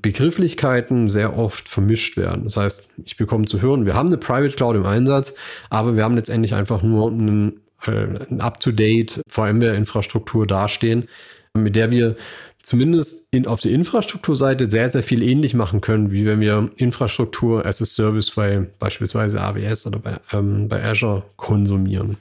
Begrifflichkeiten 0.00 1.10
sehr 1.10 1.36
oft 1.36 1.68
vermischt 1.68 2.16
werden. 2.16 2.44
Das 2.44 2.56
heißt, 2.56 2.88
ich 3.04 3.16
bekomme 3.16 3.44
zu 3.44 3.60
hören, 3.60 3.86
wir 3.86 3.94
haben 3.94 4.08
eine 4.08 4.18
Private 4.18 4.54
Cloud 4.54 4.76
im 4.76 4.86
Einsatz, 4.86 5.34
aber 5.70 5.96
wir 5.96 6.04
haben 6.04 6.16
letztendlich 6.16 6.54
einfach 6.54 6.82
nur 6.82 7.10
einen, 7.10 7.60
äh, 7.84 8.24
ein 8.30 8.40
Up-to-Date 8.40 9.22
VMware-Infrastruktur 9.28 10.46
dastehen, 10.46 11.08
mit 11.54 11.76
der 11.76 11.90
wir 11.90 12.16
zumindest 12.62 13.28
in, 13.32 13.46
auf 13.46 13.60
der 13.60 13.72
Infrastrukturseite 13.72 14.70
sehr, 14.70 14.88
sehr 14.88 15.02
viel 15.02 15.22
ähnlich 15.22 15.54
machen 15.54 15.80
können, 15.80 16.12
wie 16.12 16.26
wenn 16.26 16.40
wir 16.40 16.70
Infrastruktur 16.76 17.66
as 17.66 17.82
a 17.82 17.84
Service 17.84 18.30
bei 18.30 18.66
beispielsweise 18.78 19.40
AWS 19.40 19.86
oder 19.86 19.98
bei, 19.98 20.20
ähm, 20.32 20.68
bei 20.68 20.82
Azure 20.82 21.24
konsumieren. 21.36 22.16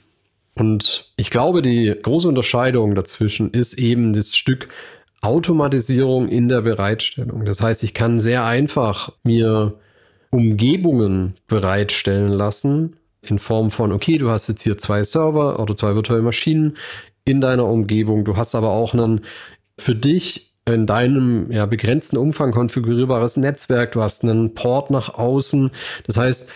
Und 0.55 1.12
ich 1.15 1.29
glaube, 1.29 1.62
die 1.62 1.95
große 2.01 2.27
Unterscheidung 2.27 2.95
dazwischen 2.95 3.51
ist 3.51 3.75
eben 3.75 4.13
das 4.13 4.36
Stück 4.36 4.67
Automatisierung 5.21 6.27
in 6.27 6.50
der 6.50 6.62
Bereitstellung. 6.62 7.45
Das 7.45 7.62
heißt, 7.62 7.83
ich 7.83 7.93
kann 7.93 8.19
sehr 8.19 8.43
einfach 8.43 9.12
mir 9.24 9.74
Umgebungen 10.31 11.36
bereitstellen 11.48 12.31
lassen 12.31 12.98
in 13.21 13.38
Form 13.38 13.69
von, 13.69 13.91
okay, 13.91 14.17
du 14.17 14.29
hast 14.29 14.48
jetzt 14.50 14.63
hier 14.63 14.77
zwei 14.77 15.03
Server 15.03 15.60
oder 15.60 15.75
zwei 15.75 15.93
virtuelle 15.93 16.24
Maschinen 16.24 16.77
in 17.24 17.39
deiner 17.39 17.67
Umgebung. 17.67 18.25
Du 18.25 18.36
hast 18.36 18.55
aber 18.55 18.69
auch 18.69 18.95
ein 18.95 19.21
für 19.82 19.96
dich 19.96 20.54
in 20.66 20.86
deinem 20.86 21.52
ja, 21.52 21.66
begrenzten 21.66 22.18
Umfang 22.18 22.52
konfigurierbares 22.52 23.38
Netzwerk. 23.38 23.94
Du 23.94 24.02
hast 24.02 24.24
einen 24.24 24.54
Port 24.54 24.92
nach 24.92 25.16
außen. 25.16 25.72
Das 26.06 26.18
heißt, 26.18 26.50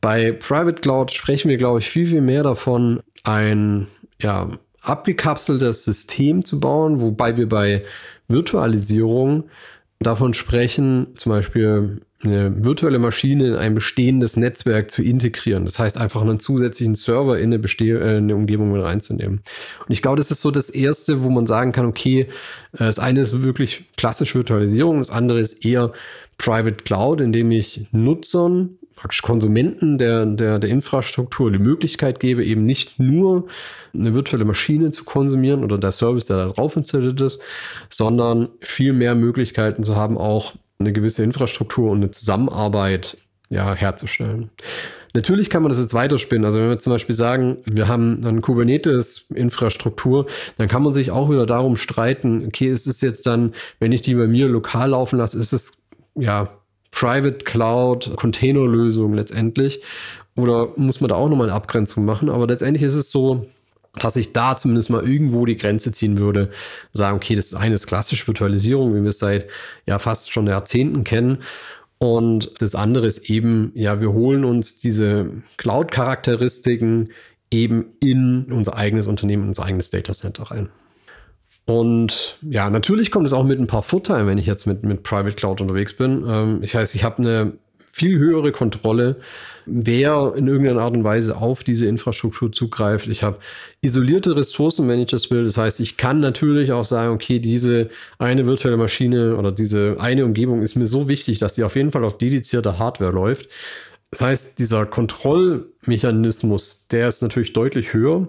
bei 0.00 0.32
Private 0.32 0.80
Cloud 0.80 1.12
sprechen 1.12 1.48
wir, 1.48 1.58
glaube 1.58 1.78
ich, 1.78 1.88
viel, 1.88 2.06
viel 2.06 2.22
mehr 2.22 2.42
davon, 2.42 3.00
ein 3.24 3.86
ja, 4.20 4.48
abgekapseltes 4.80 5.84
System 5.84 6.44
zu 6.44 6.58
bauen, 6.58 7.00
wobei 7.00 7.36
wir 7.36 7.48
bei 7.48 7.84
Virtualisierung 8.26 9.44
davon 10.00 10.34
sprechen, 10.34 11.08
zum 11.14 11.30
Beispiel 11.30 12.00
eine 12.24 12.64
virtuelle 12.64 12.98
Maschine 12.98 13.48
in 13.48 13.54
ein 13.54 13.74
bestehendes 13.74 14.36
Netzwerk 14.36 14.90
zu 14.90 15.02
integrieren. 15.02 15.64
Das 15.64 15.78
heißt, 15.78 15.98
einfach 15.98 16.22
einen 16.22 16.38
zusätzlichen 16.38 16.94
Server 16.94 17.38
in 17.38 17.46
eine, 17.46 17.58
Beste 17.58 17.84
äh, 17.84 18.16
eine 18.18 18.36
Umgebung 18.36 18.72
mit 18.72 18.82
reinzunehmen. 18.82 19.42
Und 19.80 19.90
ich 19.92 20.02
glaube, 20.02 20.16
das 20.16 20.30
ist 20.30 20.40
so 20.40 20.50
das 20.50 20.70
Erste, 20.70 21.24
wo 21.24 21.30
man 21.30 21.46
sagen 21.46 21.72
kann, 21.72 21.86
okay, 21.86 22.28
äh, 22.72 22.78
das 22.78 22.98
eine 22.98 23.20
ist 23.20 23.42
wirklich 23.42 23.86
klassische 23.96 24.36
Virtualisierung, 24.36 24.98
das 24.98 25.10
andere 25.10 25.40
ist 25.40 25.64
eher 25.64 25.92
Private 26.38 26.84
Cloud, 26.84 27.20
indem 27.20 27.50
ich 27.50 27.86
Nutzern 27.92 28.78
praktisch 29.02 29.22
Konsumenten 29.22 29.98
der, 29.98 30.26
der, 30.26 30.60
der 30.60 30.70
Infrastruktur 30.70 31.50
die 31.50 31.58
Möglichkeit 31.58 32.20
gebe, 32.20 32.44
eben 32.44 32.64
nicht 32.64 33.00
nur 33.00 33.46
eine 33.92 34.14
virtuelle 34.14 34.44
Maschine 34.44 34.90
zu 34.90 35.04
konsumieren 35.04 35.64
oder 35.64 35.76
der 35.76 35.90
Service, 35.90 36.26
der 36.26 36.36
da 36.36 36.46
drauf 36.46 36.76
installiert 36.76 37.20
ist, 37.20 37.40
sondern 37.90 38.48
viel 38.60 38.92
mehr 38.92 39.16
Möglichkeiten 39.16 39.82
zu 39.82 39.96
haben, 39.96 40.16
auch 40.16 40.54
eine 40.82 40.92
gewisse 40.92 41.22
Infrastruktur 41.24 41.90
und 41.90 41.98
eine 41.98 42.10
Zusammenarbeit 42.10 43.16
ja, 43.48 43.74
herzustellen. 43.74 44.50
Natürlich 45.14 45.50
kann 45.50 45.62
man 45.62 45.70
das 45.70 45.78
jetzt 45.78 45.92
weiterspinnen. 45.92 46.44
Also 46.44 46.58
wenn 46.58 46.70
wir 46.70 46.78
zum 46.78 46.92
Beispiel 46.92 47.14
sagen, 47.14 47.58
wir 47.66 47.86
haben 47.86 48.24
eine 48.24 48.40
Kubernetes-Infrastruktur, 48.40 50.26
dann 50.56 50.68
kann 50.68 50.82
man 50.82 50.94
sich 50.94 51.10
auch 51.10 51.28
wieder 51.28 51.44
darum 51.44 51.76
streiten, 51.76 52.46
okay, 52.46 52.68
ist 52.68 52.86
es 52.86 53.02
jetzt 53.02 53.26
dann, 53.26 53.52
wenn 53.78 53.92
ich 53.92 54.00
die 54.00 54.14
bei 54.14 54.26
mir 54.26 54.48
lokal 54.48 54.90
laufen 54.90 55.18
lasse, 55.18 55.38
ist 55.38 55.52
es 55.52 55.84
ja 56.14 56.48
Private 56.90 57.44
Cloud, 57.44 58.16
Containerlösung 58.16 59.12
letztendlich? 59.12 59.82
Oder 60.34 60.68
muss 60.76 61.00
man 61.00 61.08
da 61.08 61.16
auch 61.16 61.28
nochmal 61.28 61.48
eine 61.48 61.56
Abgrenzung 61.56 62.06
machen? 62.06 62.30
Aber 62.30 62.46
letztendlich 62.46 62.82
ist 62.82 62.94
es 62.94 63.10
so, 63.10 63.46
dass 63.94 64.16
ich 64.16 64.32
da 64.32 64.56
zumindest 64.56 64.90
mal 64.90 65.06
irgendwo 65.06 65.44
die 65.44 65.56
Grenze 65.56 65.92
ziehen 65.92 66.18
würde, 66.18 66.50
sagen, 66.92 67.16
okay, 67.16 67.34
das 67.34 67.46
ist 67.46 67.54
eine 67.54 67.76
klassische 67.76 68.26
Virtualisierung, 68.26 68.94
wie 68.94 69.02
wir 69.02 69.10
es 69.10 69.18
seit 69.18 69.48
ja 69.86 69.98
fast 69.98 70.32
schon 70.32 70.46
Jahrzehnten 70.46 71.04
kennen. 71.04 71.38
Und 71.98 72.50
das 72.60 72.74
andere 72.74 73.06
ist 73.06 73.30
eben, 73.30 73.70
ja, 73.74 74.00
wir 74.00 74.12
holen 74.12 74.44
uns 74.44 74.78
diese 74.78 75.30
Cloud-Charakteristiken 75.58 77.10
eben 77.50 77.92
in 78.00 78.50
unser 78.50 78.76
eigenes 78.76 79.06
Unternehmen, 79.06 79.46
unser 79.46 79.64
eigenes 79.64 79.90
Data 79.90 80.12
Center 80.12 80.44
rein. 80.44 80.70
Und 81.64 82.38
ja, 82.42 82.70
natürlich 82.70 83.10
kommt 83.10 83.26
es 83.26 83.32
auch 83.32 83.44
mit 83.44 83.60
ein 83.60 83.68
paar 83.68 83.82
Vorteilen, 83.82 84.26
wenn 84.26 84.38
ich 84.38 84.46
jetzt 84.46 84.66
mit, 84.66 84.82
mit 84.82 85.04
Private 85.04 85.36
Cloud 85.36 85.60
unterwegs 85.60 85.96
bin. 85.96 86.24
Ähm, 86.26 86.62
ich 86.62 86.74
heißt, 86.74 86.94
ich 86.94 87.04
habe 87.04 87.18
eine 87.18 87.52
viel 87.92 88.18
höhere 88.18 88.52
Kontrolle, 88.52 89.16
wer 89.66 90.32
in 90.34 90.48
irgendeiner 90.48 90.80
Art 90.80 90.96
und 90.96 91.04
Weise 91.04 91.36
auf 91.36 91.62
diese 91.62 91.86
Infrastruktur 91.86 92.50
zugreift. 92.50 93.06
Ich 93.06 93.22
habe 93.22 93.36
isolierte 93.82 94.34
Ressourcen, 94.34 94.88
wenn 94.88 94.98
ich 94.98 95.10
das 95.10 95.30
will. 95.30 95.44
Das 95.44 95.58
heißt, 95.58 95.78
ich 95.78 95.98
kann 95.98 96.20
natürlich 96.20 96.72
auch 96.72 96.86
sagen, 96.86 97.12
okay, 97.12 97.38
diese 97.38 97.90
eine 98.18 98.46
virtuelle 98.46 98.78
Maschine 98.78 99.36
oder 99.36 99.52
diese 99.52 99.96
eine 100.00 100.24
Umgebung 100.24 100.62
ist 100.62 100.74
mir 100.74 100.86
so 100.86 101.06
wichtig, 101.08 101.38
dass 101.38 101.54
die 101.54 101.64
auf 101.64 101.76
jeden 101.76 101.90
Fall 101.90 102.04
auf 102.04 102.16
dedizierter 102.16 102.78
Hardware 102.78 103.12
läuft. 103.12 103.50
Das 104.10 104.22
heißt, 104.22 104.58
dieser 104.58 104.86
Kontrollmechanismus, 104.86 106.88
der 106.88 107.08
ist 107.08 107.20
natürlich 107.20 107.52
deutlich 107.52 107.92
höher. 107.92 108.26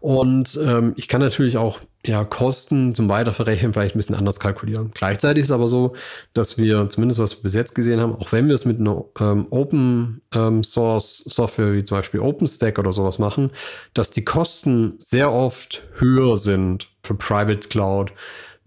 Und 0.00 0.58
ähm, 0.62 0.94
ich 0.96 1.06
kann 1.06 1.20
natürlich 1.20 1.58
auch 1.58 1.78
ja, 2.08 2.24
Kosten 2.24 2.94
zum 2.94 3.10
Weiterverrechnen 3.10 3.74
vielleicht 3.74 3.94
ein 3.94 3.98
bisschen 3.98 4.16
anders 4.16 4.40
kalkulieren. 4.40 4.92
Gleichzeitig 4.94 5.42
ist 5.42 5.48
es 5.48 5.52
aber 5.52 5.68
so, 5.68 5.94
dass 6.32 6.56
wir, 6.56 6.88
zumindest 6.88 7.20
was 7.20 7.36
wir 7.36 7.42
bis 7.42 7.54
jetzt 7.54 7.74
gesehen 7.74 8.00
haben, 8.00 8.16
auch 8.16 8.32
wenn 8.32 8.48
wir 8.48 8.54
es 8.54 8.64
mit 8.64 8.80
einer 8.80 9.04
ähm, 9.20 9.46
Open 9.50 10.22
ähm, 10.32 10.62
Source 10.62 11.24
Software 11.26 11.74
wie 11.74 11.84
zum 11.84 11.98
Beispiel 11.98 12.20
OpenStack 12.20 12.78
oder 12.78 12.92
sowas 12.92 13.18
machen, 13.18 13.50
dass 13.92 14.10
die 14.10 14.24
Kosten 14.24 14.98
sehr 15.04 15.30
oft 15.30 15.82
höher 15.98 16.38
sind 16.38 16.88
für 17.02 17.14
Private 17.14 17.68
Cloud 17.68 18.12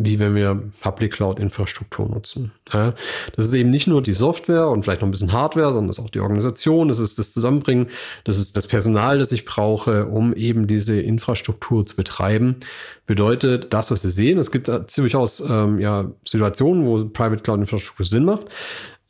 wie 0.05 0.19
wenn 0.19 0.35
wir 0.35 0.61
Public 0.81 1.13
Cloud 1.13 1.39
Infrastruktur 1.39 2.07
nutzen. 2.07 2.51
Das 2.65 3.45
ist 3.45 3.53
eben 3.53 3.69
nicht 3.69 3.87
nur 3.87 4.01
die 4.01 4.13
Software 4.13 4.69
und 4.69 4.83
vielleicht 4.83 5.01
noch 5.01 5.07
ein 5.07 5.11
bisschen 5.11 5.31
Hardware, 5.31 5.73
sondern 5.73 5.87
das 5.87 5.97
ist 5.97 6.05
auch 6.05 6.09
die 6.09 6.19
Organisation, 6.19 6.87
das 6.87 6.99
ist 6.99 7.19
das 7.19 7.33
Zusammenbringen, 7.33 7.87
das 8.23 8.39
ist 8.39 8.55
das 8.55 8.67
Personal, 8.67 9.19
das 9.19 9.31
ich 9.31 9.45
brauche, 9.45 10.05
um 10.05 10.33
eben 10.33 10.67
diese 10.67 10.99
Infrastruktur 10.99 11.83
zu 11.83 11.95
betreiben. 11.95 12.57
Bedeutet, 13.05 13.73
das, 13.73 13.91
was 13.91 14.03
wir 14.03 14.11
sehen, 14.11 14.39
es 14.39 14.51
gibt 14.51 14.69
durchaus 14.95 15.41
ähm, 15.41 15.79
ja, 15.79 16.11
Situationen, 16.23 16.85
wo 16.85 17.05
Private 17.05 17.43
Cloud 17.43 17.59
Infrastruktur 17.59 18.05
Sinn 18.05 18.25
macht. 18.25 18.47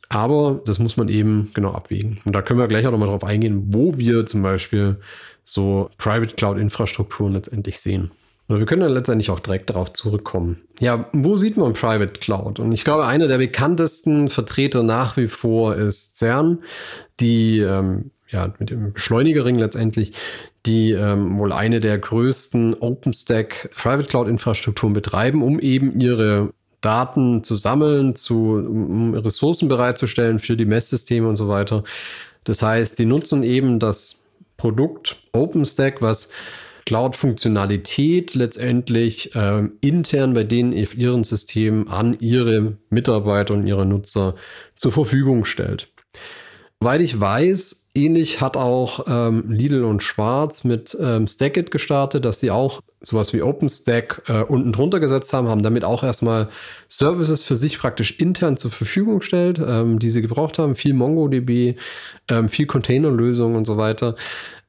Aber 0.08 0.60
das 0.66 0.78
muss 0.78 0.98
man 0.98 1.08
eben 1.08 1.50
genau 1.54 1.72
abwägen. 1.72 2.20
Und 2.26 2.34
da 2.34 2.42
können 2.42 2.60
wir 2.60 2.68
gleich 2.68 2.86
auch 2.86 2.90
nochmal 2.90 3.08
drauf 3.08 3.24
eingehen, 3.24 3.68
wo 3.68 3.96
wir 3.96 4.26
zum 4.26 4.42
Beispiel 4.42 5.00
so 5.42 5.88
Private 5.96 6.34
Cloud 6.34 6.58
Infrastrukturen 6.58 7.32
letztendlich 7.32 7.80
sehen. 7.80 8.10
Und 8.48 8.58
wir 8.58 8.66
können 8.66 8.82
dann 8.82 8.92
letztendlich 8.92 9.30
auch 9.30 9.40
direkt 9.40 9.70
darauf 9.70 9.92
zurückkommen. 9.92 10.62
Ja, 10.80 11.08
wo 11.12 11.36
sieht 11.36 11.56
man 11.56 11.72
Private 11.72 12.20
Cloud? 12.20 12.58
Und 12.58 12.72
ich 12.72 12.84
glaube, 12.84 13.06
einer 13.06 13.28
der 13.28 13.38
bekanntesten 13.38 14.28
Vertreter 14.28 14.82
nach 14.82 15.16
wie 15.16 15.28
vor 15.28 15.76
ist 15.76 16.18
CERN, 16.18 16.62
die 17.20 17.60
ähm, 17.60 18.10
ja 18.28 18.52
mit 18.58 18.70
dem 18.70 18.92
Beschleunigerring 18.92 19.54
letztendlich, 19.56 20.12
die 20.66 20.92
ähm, 20.92 21.38
wohl 21.38 21.52
eine 21.52 21.80
der 21.80 21.98
größten 21.98 22.74
OpenStack 22.74 23.70
Private 23.76 24.08
Cloud 24.08 24.28
Infrastrukturen 24.28 24.92
betreiben, 24.92 25.42
um 25.42 25.58
eben 25.60 26.00
ihre 26.00 26.52
Daten 26.80 27.44
zu 27.44 27.54
sammeln, 27.54 28.16
zu 28.16 28.54
um 28.54 29.14
Ressourcen 29.14 29.68
bereitzustellen 29.68 30.38
für 30.38 30.56
die 30.56 30.64
Messsysteme 30.64 31.28
und 31.28 31.36
so 31.36 31.48
weiter. 31.48 31.84
Das 32.44 32.62
heißt, 32.62 32.98
die 32.98 33.06
nutzen 33.06 33.44
eben 33.44 33.78
das 33.78 34.24
Produkt 34.56 35.22
OpenStack, 35.32 36.02
was 36.02 36.30
Cloud-Funktionalität 36.86 38.34
letztendlich 38.34 39.34
äh, 39.34 39.68
intern 39.80 40.34
bei 40.34 40.44
denen 40.44 40.72
auf 40.80 40.96
ihren 40.96 41.24
Systemen 41.24 41.88
an 41.88 42.18
ihre 42.20 42.76
Mitarbeiter 42.90 43.54
und 43.54 43.66
ihre 43.66 43.86
Nutzer 43.86 44.34
zur 44.76 44.92
Verfügung 44.92 45.44
stellt. 45.44 45.88
Weil 46.80 47.00
ich 47.00 47.20
weiß, 47.20 47.90
ähnlich 47.94 48.40
hat 48.40 48.56
auch 48.56 49.04
ähm, 49.06 49.50
Lidl 49.50 49.84
und 49.84 50.02
Schwarz 50.02 50.64
mit 50.64 50.96
ähm, 51.00 51.28
Stackit 51.28 51.70
gestartet, 51.70 52.24
dass 52.24 52.40
sie 52.40 52.50
auch 52.50 52.80
sowas 53.00 53.32
wie 53.32 53.42
OpenStack 53.42 54.22
äh, 54.26 54.42
unten 54.42 54.72
drunter 54.72 54.98
gesetzt 54.98 55.32
haben, 55.32 55.46
haben 55.46 55.62
damit 55.62 55.84
auch 55.84 56.02
erstmal 56.02 56.48
Services 56.88 57.42
für 57.44 57.54
sich 57.54 57.78
praktisch 57.78 58.18
intern 58.18 58.56
zur 58.56 58.72
Verfügung 58.72 59.20
gestellt, 59.20 59.60
ähm, 59.64 60.00
die 60.00 60.10
sie 60.10 60.22
gebraucht 60.22 60.58
haben, 60.58 60.74
viel 60.74 60.94
MongoDB, 60.94 61.76
ähm, 62.28 62.48
viel 62.48 62.66
Containerlösungen 62.66 63.56
und 63.56 63.64
so 63.64 63.76
weiter. 63.76 64.16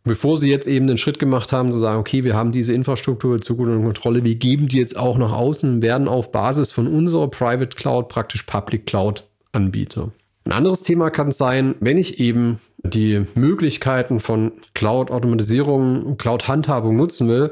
Bevor 0.06 0.38
sie 0.38 0.50
jetzt 0.50 0.68
eben 0.68 0.88
den 0.88 0.98
Schritt 0.98 1.18
gemacht 1.18 1.54
haben, 1.54 1.72
zu 1.72 1.80
sagen, 1.80 2.00
okay, 2.00 2.26
wir 2.26 2.36
haben 2.36 2.52
diese 2.52 2.74
Infrastruktur 2.74 3.42
zu 3.42 3.56
guter 3.56 3.80
Kontrolle, 3.80 4.24
wir 4.24 4.36
geben 4.36 4.68
die 4.68 4.78
jetzt 4.78 4.98
auch 4.98 5.18
nach 5.18 5.32
außen, 5.32 5.82
werden 5.82 6.10
auf 6.10 6.32
Basis 6.32 6.74
von 6.74 6.88
unserer 6.88 7.30
Private 7.30 7.76
Cloud 7.78 8.10
praktisch 8.10 8.44
Public 8.44 8.86
Cloud 8.86 9.24
Anbieter. 9.54 10.12
Ein 10.46 10.52
anderes 10.52 10.82
Thema 10.82 11.10
kann 11.10 11.32
sein, 11.32 11.76
wenn 11.80 11.98
ich 11.98 12.20
eben 12.20 12.60
die 12.80 13.24
Möglichkeiten 13.34 14.20
von 14.20 14.52
Cloud-Automatisierung 14.74 16.04
und 16.04 16.18
Cloud-Handhabung 16.18 16.98
nutzen 16.98 17.30
will, 17.30 17.52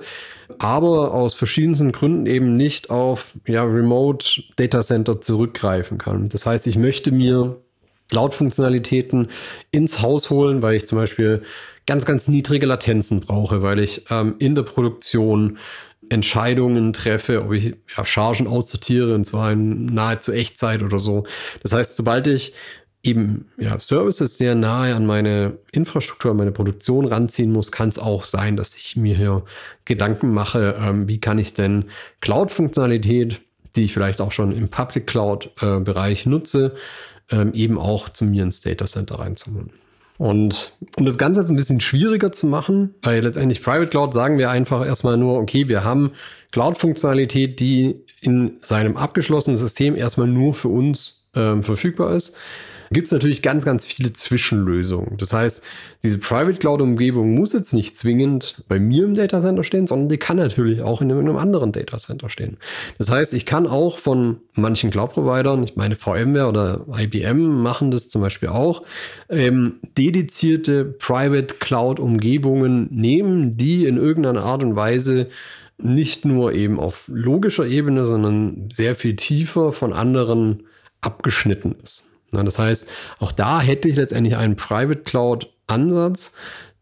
aber 0.60 1.14
aus 1.14 1.34
verschiedensten 1.34 1.94
Gründen 1.94 2.26
eben 2.26 2.58
nicht 2.58 2.90
auf 2.90 3.38
ja, 3.48 3.64
Remote 3.64 4.44
Data 4.58 4.82
Center 4.82 5.22
zurückgreifen 5.22 6.00
kann. 6.00 6.28
Das 6.28 6.46
heißt, 6.46 6.68
ich 6.68 6.78
möchte 6.78 7.14
mir 7.14 7.62
Cloud-Funktionalitäten 8.12 9.30
ins 9.72 10.02
Haus 10.02 10.30
holen, 10.30 10.62
weil 10.62 10.76
ich 10.76 10.86
zum 10.86 11.00
Beispiel 11.00 11.42
ganz, 11.88 12.06
ganz 12.06 12.28
niedrige 12.28 12.68
Latenzen 12.68 13.22
brauche, 13.22 13.64
weil 13.64 13.80
ich 13.80 14.06
ähm, 14.10 14.36
in 14.38 14.54
der 14.54 14.64
Produktion 14.64 15.58
Entscheidungen 16.10 16.94
treffe, 16.94 17.42
ob 17.42 17.54
ich 17.54 17.74
ja, 17.96 18.06
Chargen 18.06 18.46
aussortiere, 18.46 19.16
und 19.16 19.24
zwar 19.24 19.54
in 19.54 19.86
nahezu 19.86 20.34
Echtzeit 20.34 20.84
oder 20.84 21.00
so. 21.00 21.26
Das 21.64 21.74
heißt, 21.74 21.96
sobald 21.96 22.28
ich 22.28 22.54
eben 23.02 23.50
ja, 23.58 23.80
Services 23.80 24.38
sehr 24.38 24.54
nahe 24.56 24.94
an 24.94 25.06
meine 25.06 25.58
Infrastruktur, 25.72 26.32
an 26.32 26.38
meine 26.38 26.52
Produktion 26.52 27.06
ranziehen 27.06 27.52
muss, 27.52 27.72
kann 27.72 27.90
es 27.90 27.98
auch 27.98 28.24
sein, 28.24 28.58
dass 28.58 28.76
ich 28.76 28.96
mir 28.96 29.16
hier 29.16 29.44
Gedanken 29.86 30.34
mache, 30.34 30.76
ähm, 30.80 31.08
wie 31.08 31.20
kann 31.20 31.40
ich 31.40 31.54
denn 31.54 31.86
Cloud-Funktionalität, 32.20 33.42
die 33.76 33.86
ich 33.86 33.94
vielleicht 33.94 34.22
auch 34.22 34.34
schon 34.34 34.56
im 34.56 34.68
Public 34.68 35.08
Cloud-Bereich 35.08 36.26
äh, 36.26 36.30
nutze, 36.30 36.76
ähm, 37.32 37.54
eben 37.54 37.78
auch 37.78 38.10
zu 38.10 38.26
mir 38.26 38.44
ins 38.44 38.62
Data 38.62 38.86
Center 38.86 39.20
reinzuholen. 39.20 39.72
Und 40.18 40.74
um 40.98 41.06
das 41.06 41.18
Ganze 41.18 41.42
jetzt 41.42 41.50
ein 41.50 41.56
bisschen 41.56 41.80
schwieriger 41.80 42.32
zu 42.32 42.46
machen, 42.46 42.94
weil 43.02 43.24
letztendlich 43.24 43.64
Private 43.64 43.90
Cloud 43.90 44.14
sagen 44.14 44.38
wir 44.38 44.52
einfach 44.52 44.86
erstmal 44.86 45.18
nur, 45.18 45.40
okay, 45.40 45.68
wir 45.68 45.84
haben 45.84 46.12
Cloud-Funktionalität, 46.52 47.60
die 47.60 48.04
in 48.20 48.58
seinem 48.62 48.98
abgeschlossenen 48.98 49.58
System 49.58 49.96
erstmal 49.96 50.28
nur 50.28 50.54
für 50.54 50.68
uns 50.68 51.24
ähm, 51.34 51.64
verfügbar 51.64 52.14
ist 52.16 52.38
gibt 52.92 53.08
es 53.08 53.12
natürlich 53.12 53.42
ganz, 53.42 53.66
ganz 53.66 53.86
viele 53.86 54.12
Zwischenlösungen. 54.14 55.18
Das 55.18 55.34
heißt, 55.34 55.64
diese 56.04 56.18
Private 56.18 56.58
Cloud-Umgebung 56.58 57.34
muss 57.34 57.54
jetzt 57.54 57.74
nicht 57.74 57.98
zwingend 57.98 58.64
bei 58.68 58.80
mir 58.80 59.06
im 59.06 59.16
Data 59.16 59.40
Center 59.40 59.64
stehen, 59.64 59.88
sondern 59.88 60.10
die 60.10 60.18
kann 60.18 60.38
natürlich 60.38 60.82
auch 60.82 61.02
in 61.02 61.12
einem 61.12 61.38
anderen 61.38 61.72
Data 61.72 61.98
Center 61.98 62.30
stehen. 62.30 62.58
Das 62.98 63.10
heißt, 63.10 63.34
ich 63.34 63.46
kann 63.46 63.66
auch 63.66 63.98
von 63.98 64.38
manchen 64.54 64.92
Cloud-Providern, 64.92 65.64
ich 65.64 65.76
meine 65.76 65.96
VMware 65.96 66.48
oder 66.48 66.86
IBM 66.98 67.62
machen 67.62 67.92
das 67.92 68.10
zum 68.10 68.22
Beispiel 68.22 68.50
auch, 68.50 68.84
ähm, 69.30 69.80
dedizierte 69.98 70.84
Private 70.84 71.56
Cloud-Umgebungen 71.60 72.90
nehmen, 72.92 73.56
die 73.56 73.86
in 73.86 73.98
irgendeiner 73.98 74.44
Art 74.44 74.64
und 74.64 74.76
Weise 74.76 75.28
nicht 75.78 76.26
nur 76.26 76.54
eben 76.54 76.80
auf 76.80 77.10
logischer 77.12 77.66
Ebene, 77.66 78.06
sondern 78.06 78.70
sehr 78.74 78.96
viel 78.96 79.16
tiefer 79.16 79.72
von 79.72 79.94
anderen 79.94 80.64
abgeschnitten 81.02 81.76
ist. 81.84 82.11
Das 82.32 82.60
heißt, 82.60 82.90
auch 83.20 83.32
da 83.32 83.62
hätte 83.62 83.90
ich 83.90 83.96
letztendlich 83.96 84.36
einen 84.38 84.56
Private 84.56 85.02
Cloud 85.02 85.50
Ansatz, 85.68 86.34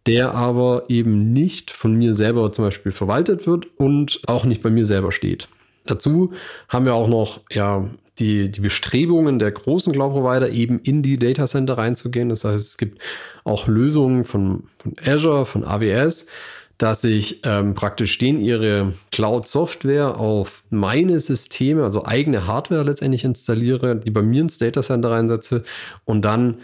der 0.05 0.33
aber 0.33 0.85
eben 0.89 1.33
nicht 1.33 1.71
von 1.71 1.93
mir 1.93 2.13
selber 2.13 2.51
zum 2.51 2.65
Beispiel 2.65 2.91
verwaltet 2.91 3.47
wird 3.47 3.67
und 3.77 4.21
auch 4.27 4.45
nicht 4.45 4.61
bei 4.61 4.69
mir 4.69 4.85
selber 4.85 5.11
steht. 5.11 5.47
Dazu 5.85 6.33
haben 6.67 6.85
wir 6.85 6.93
auch 6.93 7.07
noch 7.07 7.41
ja, 7.51 7.89
die, 8.19 8.51
die 8.51 8.61
Bestrebungen 8.61 9.39
der 9.39 9.51
großen 9.51 9.93
Cloud-Provider, 9.93 10.49
eben 10.49 10.79
in 10.79 11.01
die 11.01 11.17
Data 11.17 11.47
Center 11.47 11.77
reinzugehen. 11.77 12.29
Das 12.29 12.43
heißt, 12.43 12.67
es 12.67 12.77
gibt 12.77 13.01
auch 13.43 13.67
Lösungen 13.67 14.25
von, 14.25 14.63
von 14.77 14.95
Azure, 15.03 15.45
von 15.45 15.63
AWS, 15.63 16.27
dass 16.79 17.03
ich 17.03 17.41
ähm, 17.43 17.75
praktisch 17.75 18.17
denen 18.17 18.39
ihre 18.39 18.93
Cloud-Software 19.11 20.17
auf 20.17 20.63
meine 20.69 21.19
Systeme, 21.19 21.83
also 21.83 22.05
eigene 22.05 22.47
Hardware 22.47 22.83
letztendlich 22.83 23.25
installiere, 23.25 23.97
die 23.97 24.11
bei 24.11 24.21
mir 24.21 24.41
ins 24.41 24.57
Data 24.57 24.81
Center 24.81 25.11
reinsetze 25.11 25.63
und 26.05 26.23
dann 26.23 26.59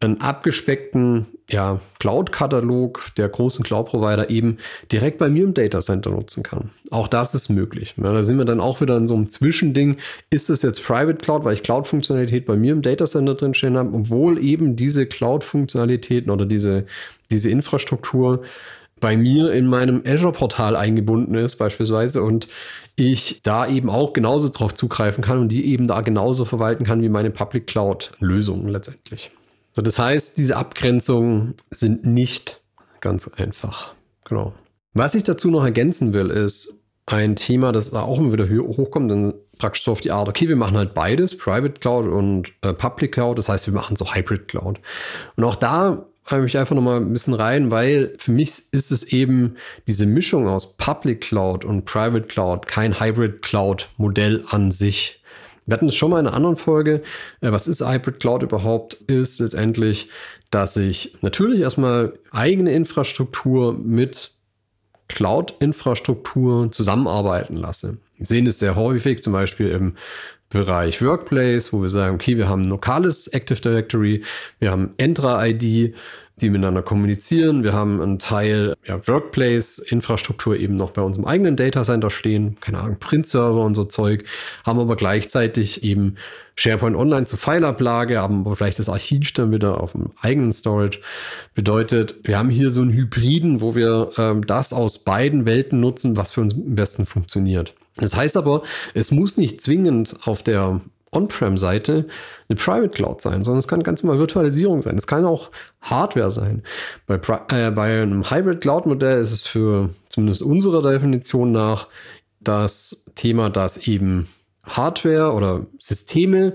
einen 0.00 0.20
abgespeckten 0.20 1.26
ja, 1.50 1.78
Cloud-Katalog 1.98 3.02
der 3.18 3.28
großen 3.28 3.62
Cloud-Provider 3.62 4.30
eben 4.30 4.56
direkt 4.90 5.18
bei 5.18 5.28
mir 5.28 5.44
im 5.44 5.54
Data 5.54 5.80
Center 5.80 6.10
nutzen 6.10 6.42
kann. 6.42 6.70
Auch 6.90 7.06
das 7.06 7.34
ist 7.34 7.50
möglich. 7.50 7.94
Ja, 7.96 8.12
da 8.12 8.22
sind 8.22 8.38
wir 8.38 8.46
dann 8.46 8.60
auch 8.60 8.80
wieder 8.80 8.96
in 8.96 9.06
so 9.06 9.14
einem 9.14 9.28
Zwischending. 9.28 9.98
Ist 10.30 10.48
es 10.48 10.62
jetzt 10.62 10.82
Private 10.82 11.18
Cloud, 11.18 11.44
weil 11.44 11.54
ich 11.54 11.62
Cloud-Funktionalität 11.62 12.46
bei 12.46 12.56
mir 12.56 12.72
im 12.72 12.82
Data 12.82 13.04
Center 13.04 13.34
drinstehen 13.34 13.76
habe, 13.76 13.94
obwohl 13.94 14.42
eben 14.42 14.74
diese 14.74 15.06
Cloud-Funktionalitäten 15.06 16.30
oder 16.30 16.46
diese, 16.46 16.86
diese 17.30 17.50
Infrastruktur 17.50 18.42
bei 19.00 19.16
mir 19.16 19.52
in 19.52 19.66
meinem 19.66 20.02
Azure-Portal 20.06 20.76
eingebunden 20.76 21.34
ist, 21.34 21.56
beispielsweise, 21.56 22.22
und 22.22 22.48
ich 22.96 23.42
da 23.42 23.66
eben 23.66 23.88
auch 23.88 24.12
genauso 24.12 24.48
drauf 24.48 24.74
zugreifen 24.74 25.24
kann 25.24 25.38
und 25.38 25.48
die 25.48 25.66
eben 25.66 25.86
da 25.86 26.02
genauso 26.02 26.44
verwalten 26.44 26.84
kann 26.84 27.02
wie 27.02 27.08
meine 27.08 27.30
Public 27.30 27.66
Cloud-Lösungen 27.66 28.68
letztendlich. 28.68 29.30
So, 29.72 29.82
das 29.82 29.98
heißt, 29.98 30.36
diese 30.36 30.56
Abgrenzungen 30.56 31.54
sind 31.70 32.04
nicht 32.04 32.60
ganz 33.00 33.28
einfach. 33.28 33.94
Genau. 34.24 34.52
Was 34.92 35.14
ich 35.14 35.24
dazu 35.24 35.50
noch 35.50 35.64
ergänzen 35.64 36.12
will, 36.12 36.30
ist 36.30 36.76
ein 37.06 37.36
Thema, 37.36 37.72
das 37.72 37.90
da 37.90 38.02
auch 38.02 38.18
immer 38.18 38.32
wieder 38.32 38.48
hochkommt, 38.48 39.10
dann 39.10 39.34
praktisch 39.58 39.84
so 39.84 39.92
auf 39.92 40.00
die 40.00 40.10
Art, 40.10 40.28
okay, 40.28 40.48
wir 40.48 40.56
machen 40.56 40.76
halt 40.76 40.94
beides, 40.94 41.36
Private 41.36 41.74
Cloud 41.80 42.06
und 42.06 42.52
äh, 42.62 42.72
Public 42.72 43.12
Cloud, 43.12 43.38
das 43.38 43.48
heißt, 43.48 43.66
wir 43.66 43.74
machen 43.74 43.96
so 43.96 44.14
Hybrid 44.14 44.48
Cloud. 44.48 44.80
Und 45.36 45.44
auch 45.44 45.56
da 45.56 46.06
habe 46.30 46.46
ich 46.46 46.56
einfach 46.56 46.76
noch 46.76 46.82
mal 46.82 46.98
ein 46.98 47.12
bisschen 47.12 47.34
rein, 47.34 47.70
weil 47.70 48.14
für 48.18 48.30
mich 48.30 48.72
ist 48.72 48.92
es 48.92 49.04
eben 49.04 49.56
diese 49.86 50.06
Mischung 50.06 50.48
aus 50.48 50.76
Public 50.76 51.22
Cloud 51.22 51.64
und 51.64 51.84
Private 51.84 52.26
Cloud 52.26 52.66
kein 52.66 53.00
Hybrid 53.00 53.42
Cloud 53.42 53.88
Modell 53.96 54.44
an 54.48 54.70
sich. 54.70 55.22
Wir 55.66 55.74
hatten 55.74 55.88
es 55.88 55.94
schon 55.94 56.10
mal 56.10 56.20
in 56.20 56.26
einer 56.26 56.36
anderen 56.36 56.56
Folge. 56.56 57.02
Äh, 57.40 57.52
was 57.52 57.68
ist 57.68 57.80
Hybrid 57.80 58.20
Cloud 58.20 58.42
überhaupt? 58.42 58.94
Ist 58.94 59.40
letztendlich, 59.40 60.08
dass 60.50 60.76
ich 60.76 61.16
natürlich 61.20 61.60
erstmal 61.60 62.18
eigene 62.30 62.72
Infrastruktur 62.72 63.72
mit 63.72 64.32
Cloud-Infrastruktur 65.08 66.70
zusammenarbeiten 66.70 67.56
lasse. 67.56 67.98
Wir 68.16 68.26
sehen 68.26 68.46
es 68.46 68.58
sehr 68.58 68.76
häufig, 68.76 69.22
zum 69.22 69.32
Beispiel 69.32 69.70
im 69.70 69.94
Bereich 70.50 71.00
Workplace, 71.00 71.72
wo 71.72 71.80
wir 71.80 71.88
sagen, 71.88 72.16
okay, 72.16 72.36
wir 72.36 72.48
haben 72.48 72.62
ein 72.62 72.68
lokales 72.68 73.28
Active 73.28 73.60
Directory, 73.60 74.24
wir 74.58 74.70
haben 74.72 74.94
Entra-ID, 74.96 75.94
die 76.40 76.50
miteinander 76.50 76.82
kommunizieren. 76.82 77.62
Wir 77.62 77.72
haben 77.72 78.00
einen 78.00 78.18
Teil 78.18 78.74
ja, 78.86 79.06
Workplace-Infrastruktur 79.06 80.56
eben 80.56 80.76
noch 80.76 80.90
bei 80.90 81.02
uns 81.02 81.16
im 81.16 81.26
eigenen 81.26 81.56
Data 81.56 81.82
Center 81.82 82.10
stehen, 82.10 82.56
keine 82.60 82.78
Ahnung, 82.78 82.96
Print-Server 82.98 83.62
und 83.62 83.74
so 83.74 83.84
Zeug, 83.84 84.24
haben 84.64 84.80
aber 84.80 84.96
gleichzeitig 84.96 85.84
eben 85.84 86.16
SharePoint 86.56 86.96
Online 86.96 87.26
zur 87.26 87.38
Fileablage, 87.38 88.20
haben 88.20 88.40
aber 88.40 88.56
vielleicht 88.56 88.78
das 88.78 88.88
Archiv 88.88 89.32
dann 89.32 89.52
wieder 89.52 89.80
auf 89.80 89.92
dem 89.92 90.10
eigenen 90.20 90.52
Storage. 90.52 91.00
Bedeutet, 91.54 92.16
wir 92.24 92.38
haben 92.38 92.50
hier 92.50 92.70
so 92.70 92.82
einen 92.82 92.92
Hybriden, 92.92 93.60
wo 93.60 93.74
wir 93.74 94.10
ähm, 94.18 94.44
das 94.44 94.72
aus 94.72 95.04
beiden 95.04 95.46
Welten 95.46 95.80
nutzen, 95.80 96.16
was 96.16 96.32
für 96.32 96.40
uns 96.40 96.54
am 96.54 96.74
besten 96.74 97.06
funktioniert. 97.06 97.74
Das 97.96 98.16
heißt 98.16 98.36
aber, 98.36 98.62
es 98.94 99.10
muss 99.10 99.36
nicht 99.36 99.60
zwingend 99.60 100.16
auf 100.24 100.42
der 100.42 100.80
On-Prem-Seite 101.12 102.06
eine 102.48 102.56
Private 102.56 102.90
Cloud 102.90 103.20
sein, 103.20 103.42
sondern 103.42 103.58
es 103.58 103.68
kann 103.68 103.82
ganz 103.82 104.02
mal 104.02 104.18
Virtualisierung 104.18 104.82
sein. 104.82 104.96
Es 104.96 105.06
kann 105.06 105.24
auch 105.24 105.50
Hardware 105.82 106.30
sein. 106.30 106.62
Bei, 107.06 107.16
äh, 107.16 107.70
bei 107.70 108.02
einem 108.02 108.30
Hybrid 108.30 108.60
Cloud-Modell 108.60 109.20
ist 109.20 109.32
es 109.32 109.46
für 109.46 109.90
zumindest 110.08 110.42
unserer 110.42 110.88
Definition 110.88 111.52
nach 111.52 111.88
das 112.40 113.04
Thema, 113.16 113.50
dass 113.50 113.86
eben 113.88 114.28
Hardware 114.64 115.32
oder 115.32 115.66
Systeme 115.78 116.54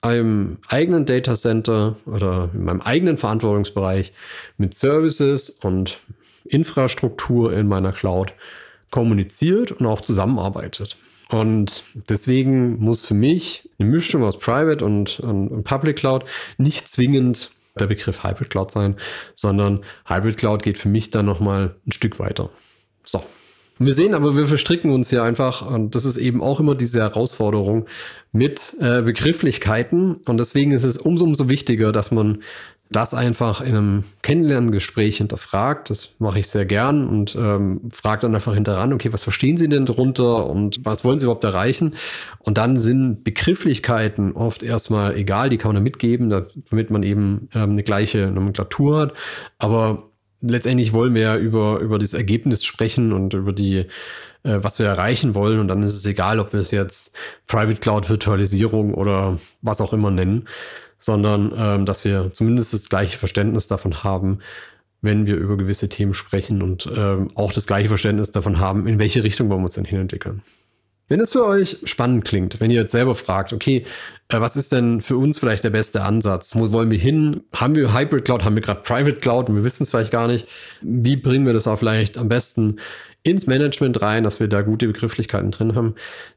einem 0.00 0.58
eigenen 0.68 1.06
Data 1.06 1.34
Center 1.34 1.96
oder 2.06 2.50
in 2.54 2.64
meinem 2.64 2.80
eigenen 2.82 3.16
Verantwortungsbereich 3.16 4.12
mit 4.56 4.74
Services 4.74 5.50
und 5.50 5.98
Infrastruktur 6.44 7.52
in 7.52 7.66
meiner 7.66 7.92
Cloud 7.92 8.32
kommuniziert 8.90 9.72
und 9.72 9.86
auch 9.86 10.00
zusammenarbeitet. 10.00 10.96
Und 11.30 11.84
deswegen 12.08 12.78
muss 12.78 13.04
für 13.04 13.14
mich 13.14 13.68
eine 13.78 13.88
Mischung 13.90 14.22
aus 14.22 14.38
Private 14.38 14.84
und, 14.84 15.20
und, 15.20 15.48
und 15.48 15.64
Public 15.64 15.96
Cloud 15.96 16.24
nicht 16.56 16.88
zwingend 16.88 17.50
der 17.78 17.86
Begriff 17.86 18.24
Hybrid 18.24 18.50
Cloud 18.50 18.70
sein, 18.70 18.96
sondern 19.34 19.84
Hybrid 20.06 20.36
Cloud 20.36 20.62
geht 20.62 20.78
für 20.78 20.88
mich 20.88 21.10
dann 21.10 21.26
nochmal 21.26 21.76
ein 21.86 21.92
Stück 21.92 22.18
weiter. 22.18 22.50
So. 23.04 23.22
Wir 23.80 23.94
sehen 23.94 24.14
aber, 24.14 24.36
wir 24.36 24.46
verstricken 24.46 24.90
uns 24.90 25.08
hier 25.08 25.22
einfach, 25.22 25.64
und 25.64 25.94
das 25.94 26.04
ist 26.04 26.16
eben 26.16 26.42
auch 26.42 26.58
immer 26.58 26.74
diese 26.74 26.98
Herausforderung 26.98 27.86
mit 28.32 28.74
äh, 28.80 29.02
Begrifflichkeiten. 29.02 30.16
Und 30.26 30.38
deswegen 30.38 30.72
ist 30.72 30.82
es 30.82 30.98
umso, 30.98 31.24
umso 31.24 31.48
wichtiger, 31.48 31.92
dass 31.92 32.10
man 32.10 32.42
das 32.90 33.12
einfach 33.12 33.60
in 33.60 33.76
einem 33.76 34.04
Kennenlerngespräch 34.22 35.18
hinterfragt. 35.18 35.90
Das 35.90 36.14
mache 36.18 36.38
ich 36.38 36.48
sehr 36.48 36.64
gern 36.64 37.06
und 37.06 37.36
ähm, 37.36 37.82
frage 37.92 38.22
dann 38.22 38.34
einfach 38.34 38.54
hinteran, 38.54 38.92
okay, 38.92 39.12
was 39.12 39.22
verstehen 39.22 39.56
Sie 39.56 39.68
denn 39.68 39.84
darunter 39.84 40.46
und 40.46 40.78
was 40.84 41.04
wollen 41.04 41.18
Sie 41.18 41.26
überhaupt 41.26 41.44
erreichen? 41.44 41.94
Und 42.40 42.56
dann 42.56 42.78
sind 42.78 43.24
Begrifflichkeiten 43.24 44.32
oft 44.32 44.62
erstmal 44.62 45.16
egal, 45.16 45.50
die 45.50 45.58
kann 45.58 45.74
man 45.74 45.82
mitgeben, 45.82 46.30
damit 46.30 46.90
man 46.90 47.02
eben 47.02 47.48
ähm, 47.54 47.70
eine 47.70 47.82
gleiche 47.82 48.30
Nomenklatur 48.30 49.00
hat. 49.00 49.12
Aber 49.58 50.08
letztendlich 50.40 50.92
wollen 50.92 51.14
wir 51.14 51.22
ja 51.22 51.36
über, 51.36 51.80
über 51.80 51.98
das 51.98 52.14
Ergebnis 52.14 52.64
sprechen 52.64 53.12
und 53.12 53.34
über 53.34 53.52
die, 53.52 53.86
äh, 54.42 54.58
was 54.60 54.78
wir 54.78 54.86
erreichen 54.86 55.34
wollen. 55.34 55.60
Und 55.60 55.68
dann 55.68 55.82
ist 55.82 55.94
es 55.94 56.06
egal, 56.06 56.40
ob 56.40 56.52
wir 56.52 56.60
es 56.60 56.70
jetzt 56.70 57.12
Private 57.46 57.80
Cloud 57.80 58.08
Virtualisierung 58.08 58.94
oder 58.94 59.38
was 59.62 59.80
auch 59.80 59.92
immer 59.92 60.10
nennen 60.10 60.48
sondern 60.98 61.52
ähm, 61.56 61.86
dass 61.86 62.04
wir 62.04 62.32
zumindest 62.32 62.74
das 62.74 62.88
gleiche 62.88 63.16
Verständnis 63.16 63.68
davon 63.68 64.02
haben, 64.02 64.40
wenn 65.00 65.26
wir 65.26 65.36
über 65.36 65.56
gewisse 65.56 65.88
Themen 65.88 66.14
sprechen 66.14 66.60
und 66.60 66.90
ähm, 66.92 67.30
auch 67.34 67.52
das 67.52 67.66
gleiche 67.66 67.88
Verständnis 67.88 68.32
davon 68.32 68.58
haben, 68.58 68.86
in 68.88 68.98
welche 68.98 69.22
Richtung 69.22 69.48
wollen 69.48 69.60
wir 69.60 69.66
uns 69.66 69.74
denn 69.74 69.84
hinentwickeln. 69.84 70.42
Wenn 71.10 71.20
es 71.20 71.32
für 71.32 71.46
euch 71.46 71.78
spannend 71.84 72.26
klingt, 72.26 72.60
wenn 72.60 72.70
ihr 72.70 72.80
jetzt 72.80 72.92
selber 72.92 73.14
fragt, 73.14 73.52
okay, 73.52 73.86
äh, 74.28 74.40
was 74.40 74.56
ist 74.56 74.72
denn 74.72 75.00
für 75.00 75.16
uns 75.16 75.38
vielleicht 75.38 75.64
der 75.64 75.70
beste 75.70 76.02
Ansatz? 76.02 76.54
Wo 76.54 76.70
wollen 76.72 76.90
wir 76.90 76.98
hin? 76.98 77.44
Haben 77.54 77.76
wir 77.76 77.94
Hybrid 77.94 78.24
Cloud? 78.26 78.44
Haben 78.44 78.56
wir 78.56 78.62
gerade 78.62 78.82
Private 78.82 79.16
Cloud 79.16 79.48
und 79.48 79.56
wir 79.56 79.64
wissen 79.64 79.84
es 79.84 79.90
vielleicht 79.90 80.10
gar 80.10 80.26
nicht? 80.26 80.46
Wie 80.82 81.16
bringen 81.16 81.46
wir 81.46 81.54
das 81.54 81.66
auch 81.66 81.78
vielleicht 81.78 82.18
am 82.18 82.28
besten 82.28 82.76
ins 83.22 83.46
Management 83.46 84.00
rein, 84.00 84.24
dass 84.24 84.40
wir 84.40 84.48
da 84.48 84.62
gute 84.62 84.86
Begrifflichkeiten 84.86 85.50
drin 85.50 85.74
haben, 85.74 85.94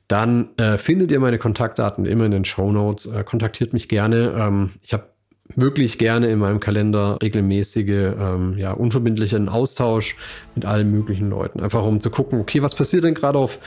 dann 0.08 0.50
äh, 0.58 0.78
findet 0.78 1.12
ihr 1.12 1.20
meine 1.20 1.38
Kontaktdaten 1.38 2.06
immer 2.06 2.26
in 2.26 2.32
den 2.32 2.46
Show 2.46 2.72
Notes. 2.72 3.06
Äh, 3.06 3.24
kontaktiert 3.24 3.74
mich 3.74 3.88
gerne. 3.88 4.34
Ähm, 4.38 4.72
ich 4.84 4.94
habe 4.94 5.06
wirklich 5.56 5.98
gerne 5.98 6.28
in 6.28 6.40
meinem 6.40 6.60
Kalender 6.60 7.18
regelmäßige, 7.22 8.14
ähm, 8.20 8.58
ja, 8.58 8.72
unverbindlichen 8.72 9.50
Austausch 9.50 10.16
mit 10.56 10.66
allen 10.66 10.92
möglichen 10.92 11.30
Leuten. 11.30 11.60
Einfach 11.60 11.84
um 11.84 12.00
zu 12.00 12.10
gucken, 12.10 12.40
okay, 12.40 12.62
was 12.62 12.76
passiert 12.76 13.04
denn 13.04 13.14
gerade 13.14 13.40
auf 13.40 13.60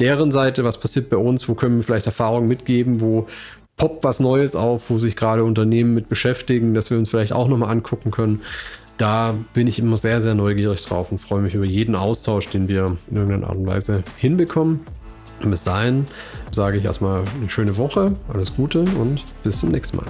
deren 0.00 0.30
Seite, 0.30 0.64
was 0.64 0.80
passiert 0.80 1.10
bei 1.10 1.16
uns, 1.16 1.48
wo 1.48 1.54
können 1.54 1.76
wir 1.76 1.82
vielleicht 1.82 2.06
Erfahrungen 2.06 2.48
mitgeben, 2.48 3.00
wo 3.00 3.26
poppt 3.76 4.04
was 4.04 4.20
Neues 4.20 4.56
auf, 4.56 4.90
wo 4.90 4.98
sich 4.98 5.16
gerade 5.16 5.44
Unternehmen 5.44 5.94
mit 5.94 6.08
beschäftigen, 6.08 6.74
dass 6.74 6.90
wir 6.90 6.98
uns 6.98 7.10
vielleicht 7.10 7.32
auch 7.32 7.48
nochmal 7.48 7.70
angucken 7.70 8.10
können 8.10 8.40
da 8.98 9.34
bin 9.54 9.66
ich 9.66 9.78
immer 9.78 9.96
sehr, 9.96 10.20
sehr 10.20 10.34
neugierig 10.34 10.84
drauf 10.84 11.10
und 11.10 11.18
freue 11.18 11.40
mich 11.40 11.54
über 11.54 11.64
jeden 11.64 11.94
Austausch, 11.94 12.48
den 12.48 12.68
wir 12.68 12.96
in 13.10 13.16
irgendeiner 13.16 13.48
Art 13.48 13.56
und 13.56 13.66
Weise 13.66 14.02
hinbekommen. 14.16 14.80
Und 15.42 15.50
bis 15.50 15.62
dahin 15.62 16.06
sage 16.50 16.78
ich 16.78 16.84
erstmal 16.84 17.22
eine 17.40 17.48
schöne 17.48 17.76
Woche, 17.76 18.16
alles 18.32 18.54
Gute 18.54 18.80
und 18.80 19.24
bis 19.44 19.60
zum 19.60 19.70
nächsten 19.70 19.98
Mal. 19.98 20.06